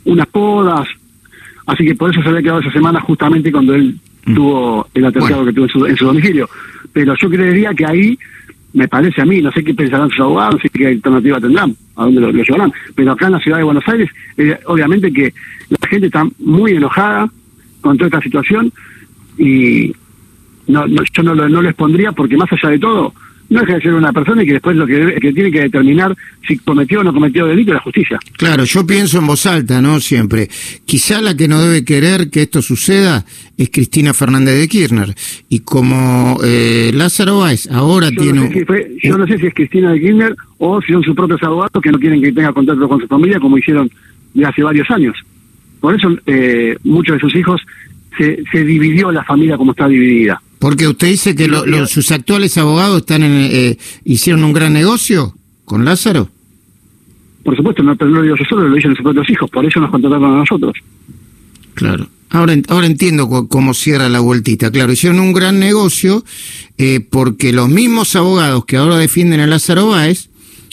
unas 0.04 0.26
podas, 0.28 0.88
así 1.66 1.84
que 1.84 1.94
por 1.94 2.10
eso 2.10 2.22
se 2.22 2.28
había 2.28 2.42
quedado 2.42 2.60
esa 2.60 2.72
semana 2.72 3.00
justamente 3.00 3.52
cuando 3.52 3.74
él 3.74 3.98
mm. 4.24 4.34
tuvo 4.34 4.88
el 4.94 5.04
atentado 5.04 5.44
que 5.44 5.52
tuvo 5.52 5.64
en 5.66 5.70
su, 5.70 5.86
en 5.86 5.96
su 5.96 6.04
domicilio. 6.06 6.48
Pero 6.92 7.14
yo 7.20 7.28
creería 7.28 7.74
que 7.74 7.84
ahí 7.84 8.18
me 8.74 8.88
parece 8.88 9.22
a 9.22 9.24
mí, 9.24 9.40
no 9.40 9.50
sé 9.52 9.62
qué 9.62 9.72
pensarán 9.72 10.10
sus 10.10 10.20
abogados, 10.20 10.54
no 10.54 10.60
sé 10.60 10.68
qué 10.68 10.88
alternativa 10.88 11.40
tendrán, 11.40 11.74
a 11.96 12.04
dónde 12.04 12.20
lo, 12.20 12.30
llevarán, 12.30 12.72
pero 12.94 13.12
acá 13.12 13.26
en 13.26 13.32
la 13.32 13.40
ciudad 13.40 13.58
de 13.58 13.64
Buenos 13.64 13.88
Aires, 13.88 14.10
eh, 14.36 14.58
obviamente 14.66 15.12
que 15.12 15.32
la 15.70 15.88
gente 15.88 16.06
está 16.06 16.26
muy 16.40 16.72
enojada 16.72 17.30
con 17.80 17.96
toda 17.96 18.08
esta 18.08 18.20
situación 18.20 18.72
y 19.38 19.94
no, 20.66 20.86
yo 20.86 21.22
no, 21.22 21.34
no 21.34 21.62
les 21.62 21.74
pondría 21.74 22.12
porque 22.12 22.36
más 22.36 22.52
allá 22.52 22.70
de 22.70 22.78
todo, 22.80 23.14
no 23.50 23.60
deja 23.60 23.74
de 23.74 23.80
ser 23.80 23.94
una 23.94 24.12
persona 24.12 24.42
y 24.42 24.46
que 24.46 24.52
después 24.54 24.76
lo 24.76 24.86
que, 24.86 25.18
tiene 25.20 25.50
que 25.50 25.60
determinar 25.60 26.16
si 26.46 26.58
cometió 26.58 27.00
o 27.00 27.04
no 27.04 27.12
cometió 27.12 27.46
delito 27.46 27.70
es 27.70 27.74
la 27.74 27.82
justicia. 27.82 28.18
Claro, 28.36 28.64
yo 28.64 28.86
pienso 28.86 29.18
en 29.18 29.26
voz 29.26 29.46
alta, 29.46 29.80
¿no? 29.80 30.00
Siempre. 30.00 30.48
Quizá 30.84 31.20
la 31.20 31.36
que 31.36 31.48
no 31.48 31.60
debe 31.62 31.84
querer 31.84 32.30
que 32.30 32.42
esto 32.42 32.62
suceda 32.62 33.24
es 33.56 33.70
Cristina 33.70 34.14
Fernández 34.14 34.58
de 34.58 34.68
Kirchner. 34.68 35.14
Y 35.48 35.60
como 35.60 36.38
eh, 36.44 36.90
Lázaro 36.94 37.38
Báez 37.38 37.70
ahora 37.70 38.10
tiene... 38.10 38.64
yo 39.02 39.18
no 39.18 39.26
sé 39.26 39.38
si 39.38 39.46
es 39.46 39.54
Cristina 39.54 39.92
de 39.92 40.00
Kirchner 40.00 40.34
o 40.58 40.80
si 40.80 40.92
son 40.92 41.02
sus 41.02 41.14
propios 41.14 41.42
abogados 41.42 41.82
que 41.82 41.92
no 41.92 41.98
quieren 41.98 42.20
que 42.22 42.32
tenga 42.32 42.52
contacto 42.52 42.88
con 42.88 43.00
su 43.00 43.06
familia 43.06 43.38
como 43.38 43.58
hicieron 43.58 43.90
de 44.32 44.44
hace 44.44 44.62
varios 44.62 44.90
años. 44.90 45.16
Por 45.80 45.94
eso 45.94 46.08
eh, 46.26 46.76
muchos 46.84 47.16
de 47.16 47.20
sus 47.20 47.36
hijos 47.36 47.60
se, 48.16 48.42
se 48.50 48.64
dividió 48.64 49.12
la 49.12 49.22
familia 49.24 49.56
como 49.56 49.72
está 49.72 49.86
dividida. 49.86 50.40
Porque 50.64 50.88
usted 50.88 51.08
dice 51.08 51.34
que 51.36 51.46
sus 51.88 52.10
actuales 52.10 52.56
abogados 52.56 53.02
están 53.02 53.22
en, 53.22 53.50
eh, 53.52 53.78
hicieron 54.02 54.44
un 54.44 54.54
gran 54.54 54.72
negocio 54.72 55.34
con 55.66 55.84
Lázaro. 55.84 56.30
Por 57.42 57.54
supuesto, 57.54 57.82
no, 57.82 57.94
pero 57.94 58.10
no 58.10 58.16
lo 58.16 58.22
digo 58.22 58.36
yo 58.38 58.44
solo, 58.48 58.66
lo 58.66 58.74
dicen 58.74 58.96
sus 58.96 59.02
propios 59.02 59.28
hijos, 59.28 59.50
por 59.50 59.66
eso 59.66 59.78
nos 59.78 59.90
contrataron 59.90 60.32
a 60.32 60.38
nosotros. 60.38 60.72
Claro. 61.74 62.08
Ahora, 62.30 62.56
ahora 62.68 62.86
entiendo 62.86 63.46
cómo 63.46 63.74
cierra 63.74 64.08
la 64.08 64.20
vueltita. 64.20 64.70
Claro, 64.70 64.90
hicieron 64.90 65.20
un 65.20 65.34
gran 65.34 65.58
negocio 65.58 66.24
eh, 66.78 67.00
porque 67.10 67.52
los 67.52 67.68
mismos 67.68 68.16
abogados 68.16 68.64
que 68.64 68.78
ahora 68.78 68.96
defienden 68.96 69.40
a 69.40 69.46
Lázaro 69.46 69.88
Báez 69.88 70.30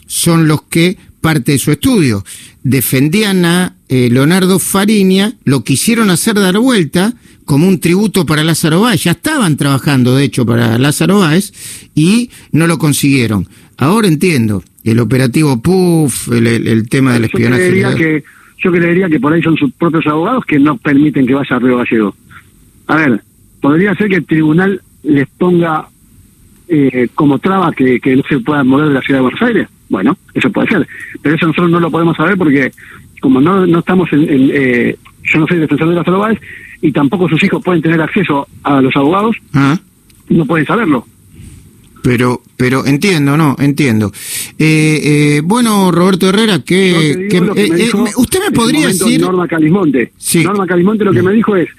son 0.07 0.47
los 0.47 0.61
que, 0.61 0.95
parte 1.19 1.51
de 1.51 1.59
su 1.59 1.69
estudio, 1.69 2.23
defendían 2.63 3.43
a 3.43 3.75
eh, 3.89 4.07
Leonardo 4.09 4.57
Fariña, 4.59 5.33
lo 5.43 5.65
quisieron 5.65 6.11
hacer 6.11 6.35
dar 6.35 6.57
vuelta 6.59 7.13
como 7.51 7.67
un 7.67 7.81
tributo 7.81 8.25
para 8.25 8.45
Lázaro 8.45 8.79
Báez. 8.79 9.03
Ya 9.03 9.11
estaban 9.11 9.57
trabajando, 9.57 10.15
de 10.15 10.23
hecho, 10.23 10.45
para 10.45 10.77
Lázaro 10.77 11.19
Báez 11.19 11.51
y 11.93 12.29
no 12.53 12.65
lo 12.65 12.77
consiguieron. 12.77 13.45
Ahora 13.77 14.07
entiendo, 14.07 14.63
el 14.85 14.99
operativo 14.99 15.61
PUF, 15.61 16.31
el, 16.31 16.87
tema 16.87 17.11
del 17.11 17.25
espionaje. 17.25 17.63
Yo 17.65 17.69
creería, 17.69 17.95
que, 17.95 18.23
yo 18.63 18.71
creería 18.71 19.09
que 19.09 19.19
por 19.19 19.33
ahí 19.33 19.41
son 19.41 19.57
sus 19.57 19.69
propios 19.73 20.07
abogados 20.07 20.45
que 20.45 20.59
no 20.59 20.77
permiten 20.77 21.27
que 21.27 21.33
vaya 21.33 21.57
a 21.57 21.59
Río 21.59 21.75
Gallego. 21.75 22.15
A 22.87 22.95
ver, 22.95 23.21
podría 23.59 23.95
ser 23.95 24.07
que 24.07 24.15
el 24.15 24.25
tribunal 24.25 24.81
les 25.03 25.27
ponga 25.27 25.89
eh, 26.69 27.09
como 27.13 27.39
traba 27.39 27.73
que, 27.73 27.99
no 28.15 28.23
se 28.29 28.39
puedan 28.39 28.65
mover 28.65 28.87
de 28.87 28.93
la 28.93 29.01
ciudad 29.01 29.19
de 29.19 29.23
Buenos 29.23 29.41
Aires. 29.41 29.67
Bueno, 29.89 30.17
eso 30.33 30.49
puede 30.53 30.69
ser. 30.69 30.87
Pero 31.21 31.35
eso 31.35 31.47
nosotros 31.47 31.69
no 31.69 31.81
lo 31.81 31.91
podemos 31.91 32.15
saber 32.15 32.37
porque 32.37 32.71
como 33.19 33.41
no, 33.41 33.67
no 33.67 33.79
estamos 33.79 34.07
en... 34.13 34.25
Eh, 34.29 34.95
yo 35.23 35.39
no 35.39 35.47
soy 35.47 35.59
defensor 35.59 35.89
de 35.89 35.95
Lázaro 35.95 36.19
Báez 36.19 36.39
y 36.81 36.91
tampoco 36.91 37.29
sus 37.29 37.43
hijos 37.43 37.63
pueden 37.63 37.81
tener 37.81 38.01
acceso 38.01 38.47
a 38.63 38.81
los 38.81 38.95
abogados, 38.95 39.35
ah. 39.53 39.77
no 40.29 40.45
pueden 40.45 40.65
saberlo. 40.65 41.05
Pero, 42.03 42.41
pero 42.57 42.85
entiendo, 42.85 43.37
no, 43.37 43.55
entiendo. 43.59 44.11
Eh, 44.57 45.01
eh, 45.03 45.41
bueno, 45.43 45.91
Roberto 45.91 46.29
Herrera, 46.29 46.59
que, 46.59 47.29
eh, 47.29 47.91
usted 48.17 48.39
me 48.39 48.51
podría 48.51 48.87
decir. 48.87 49.21
Norma 49.21 49.47
Calismonte. 49.47 50.11
Sí. 50.17 50.43
Norma 50.43 50.65
Calismonte 50.65 51.05
lo 51.05 51.13
que 51.13 51.21
me 51.21 51.31
dijo 51.31 51.55
es, 51.55 51.69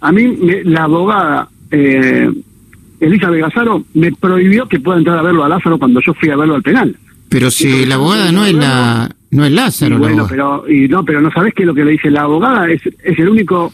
a 0.00 0.12
mí 0.12 0.36
la 0.64 0.84
abogada 0.84 1.48
Elisa 1.70 3.30
Vegasaro 3.30 3.84
me 3.94 4.12
prohibió 4.12 4.68
que 4.68 4.78
pueda 4.78 4.98
entrar 4.98 5.18
a 5.18 5.22
verlo 5.22 5.44
a 5.44 5.48
Lázaro 5.48 5.78
cuando 5.78 6.00
yo 6.04 6.12
fui 6.14 6.28
a 6.28 6.36
verlo 6.36 6.54
al 6.54 6.62
penal. 6.62 6.94
Pero 7.28 7.50
si 7.50 7.86
la 7.86 7.94
abogada 7.94 8.30
no 8.30 8.44
es 8.44 8.52
la 8.52 9.10
no 9.30 9.44
es 9.46 9.52
Lázaro. 9.52 9.98
bueno, 9.98 10.26
pero 10.28 10.70
y 10.70 10.86
no, 10.86 11.02
pero 11.02 11.22
no 11.22 11.32
sabes 11.32 11.54
qué 11.54 11.62
es 11.62 11.66
lo 11.66 11.74
que 11.74 11.84
le 11.84 11.92
dice 11.92 12.10
la 12.10 12.22
abogada 12.22 12.70
es 12.70 12.82
es 13.02 13.18
el 13.18 13.28
único 13.28 13.72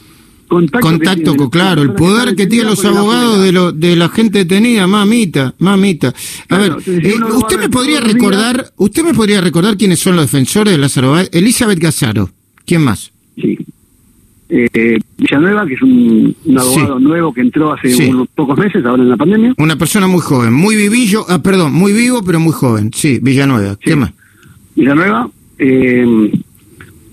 Contacto, 0.49 1.51
claro, 1.51 1.83
el 1.83 1.93
poder 1.93 2.35
que 2.35 2.47
tienen 2.47 2.69
los 2.69 2.85
abogados 2.85 3.43
de, 3.43 3.53
lo, 3.53 3.71
de 3.71 3.97
la 3.97 4.09
gente 4.09 4.39
detenida, 4.39 4.87
mamita, 4.87 5.55
mamita. 5.59 6.15
A 6.49 6.59
ver, 6.59 6.77
eh, 6.87 7.15
usted 7.35 7.59
me 7.59 7.69
podría 7.69 8.01
recordar, 8.01 8.73
usted 8.77 9.05
me 9.05 9.13
podría 9.13 9.43
recordar 9.43 9.77
quiénes 9.77 9.99
son 9.99 10.17
los 10.17 10.25
defensores 10.25 10.73
de 10.73 10.79
Lázaro 10.79 11.11
Báez. 11.11 11.29
Elizabeth 11.33 11.79
Gazzaro, 11.79 12.31
¿quién 12.65 12.83
más? 12.83 13.13
Sí. 13.37 13.59
Eh, 14.49 14.99
Villanueva, 15.19 15.67
que 15.67 15.75
es 15.75 15.83
un, 15.83 16.35
abogado 16.57 16.99
nuevo 16.99 17.35
que 17.35 17.43
entró 17.43 17.75
hace 17.75 18.09
unos 18.09 18.29
pocos 18.29 18.57
meses, 18.59 18.83
ahora 18.87 19.03
en 19.03 19.11
la 19.11 19.17
pandemia. 19.19 19.55
Una 19.59 19.77
persona 19.77 20.07
muy 20.07 20.21
joven, 20.21 20.55
muy 20.55 20.77
vivillo, 20.77 21.27
ah, 21.29 21.43
perdón, 21.43 21.75
muy 21.75 21.93
vivo, 21.93 22.23
pero 22.25 22.41
muy 22.41 22.53
joven. 22.53 22.91
Sí, 22.95 23.19
Villanueva. 23.21 23.77
¿Qué 23.79 23.95
más? 23.95 24.13
Villanueva, 24.75 25.29
eh, 25.59 26.33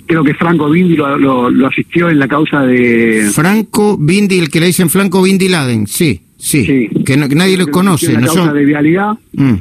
creo 0.05 0.23
que 0.23 0.33
Franco 0.33 0.69
Bindi 0.69 0.95
lo, 0.95 1.67
asistió 1.67 2.09
en 2.09 2.19
la 2.19 2.27
causa 2.27 2.61
de... 2.61 3.29
Franco 3.33 3.97
Bindi, 3.97 4.39
el 4.39 4.49
que 4.49 4.59
le 4.59 4.67
dicen 4.67 4.89
Franco 4.89 5.21
Bindi 5.21 5.49
Laden, 5.49 5.87
sí, 5.87 6.21
sí, 6.37 6.89
que, 7.05 7.17
nadie 7.17 7.57
lo 7.57 7.67
conoce. 7.67 8.13
En 8.13 8.21
la 8.21 8.27
causa 8.27 8.53
de 8.53 8.65
vialidad 8.65 9.17
mm. 9.33 9.55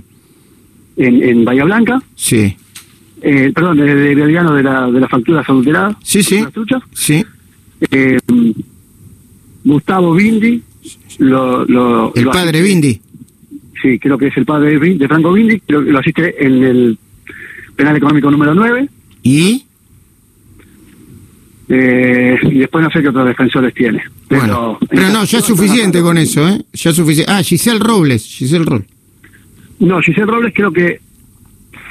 en, 0.96 1.22
en 1.22 1.44
Bahía 1.44 1.64
Blanca. 1.64 2.02
Sí. 2.14 2.56
Eh, 3.26 3.52
perdón, 3.54 3.78
de, 3.78 3.94
de 3.94 4.14
Vialiano 4.14 4.54
de 4.54 4.62
la, 4.62 4.90
de 4.90 5.00
la 5.00 5.08
factura 5.08 5.40
adulterada. 5.40 5.96
Sí, 6.02 6.22
sí. 6.22 6.44
Sí. 6.92 7.24
Eh, 7.90 8.18
Gustavo 9.64 10.12
Bindi. 10.14 10.62
Lo, 11.18 12.12
el 12.14 12.26
padre 12.26 12.60
Bindi. 12.60 13.00
Sí, 13.80 13.98
creo 13.98 14.18
que 14.18 14.26
es 14.26 14.36
el 14.36 14.44
padre 14.44 14.78
de, 14.78 14.94
de 14.96 15.08
Franco 15.08 15.32
Bindi. 15.32 15.62
Lo, 15.68 15.80
lo 15.80 15.98
asiste 15.98 16.44
en 16.44 16.64
el 16.64 16.98
penal 17.76 17.96
económico 17.96 18.30
número 18.30 18.54
9. 18.54 18.88
¿Y? 19.22 19.64
Eh, 21.68 22.38
y 22.42 22.58
después 22.58 22.84
no 22.84 22.90
sé 22.90 23.00
qué 23.00 23.08
otros 23.08 23.26
defensores 23.26 23.72
tiene. 23.72 24.02
Pero, 24.28 24.42
bueno, 24.42 24.78
pero 24.88 25.08
no, 25.08 25.24
ya 25.24 25.38
es 25.38 25.44
suficiente 25.44 26.02
con 26.02 26.18
eso, 26.18 26.46
¿eh? 26.48 26.62
Ya 26.72 26.90
es 26.90 26.96
suficiente. 26.96 27.32
Ah, 27.32 27.42
Giselle 27.42 27.78
Robles, 27.78 28.24
Giselle 28.24 28.64
Robles. 28.64 28.88
No, 29.78 30.00
Giselle 30.00 30.26
Robles 30.26 30.52
creo 30.54 30.72
que 30.72 31.00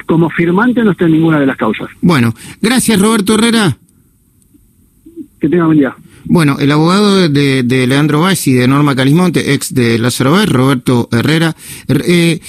como 0.05 0.29
firmante 0.29 0.83
no 0.83 0.91
está 0.91 1.05
en 1.05 1.13
ninguna 1.13 1.39
de 1.39 1.45
las 1.45 1.57
causas. 1.57 1.87
Bueno, 2.01 2.33
gracias 2.61 2.99
Roberto 2.99 3.35
Herrera. 3.35 3.77
Que 5.39 5.49
tenga 5.49 5.65
buen 5.65 5.79
día. 5.79 5.95
Bueno, 6.25 6.57
el 6.59 6.71
abogado 6.71 7.27
de, 7.27 7.63
de 7.63 7.87
Leandro 7.87 8.25
y 8.45 8.53
de 8.53 8.67
Norma 8.67 8.95
Calismonte, 8.95 9.53
ex 9.53 9.73
de 9.73 9.99
Lázaro 9.99 10.31
Báez, 10.31 10.49
Roberto 10.49 11.09
Herrera. 11.11 11.55
Eh, 11.89 12.39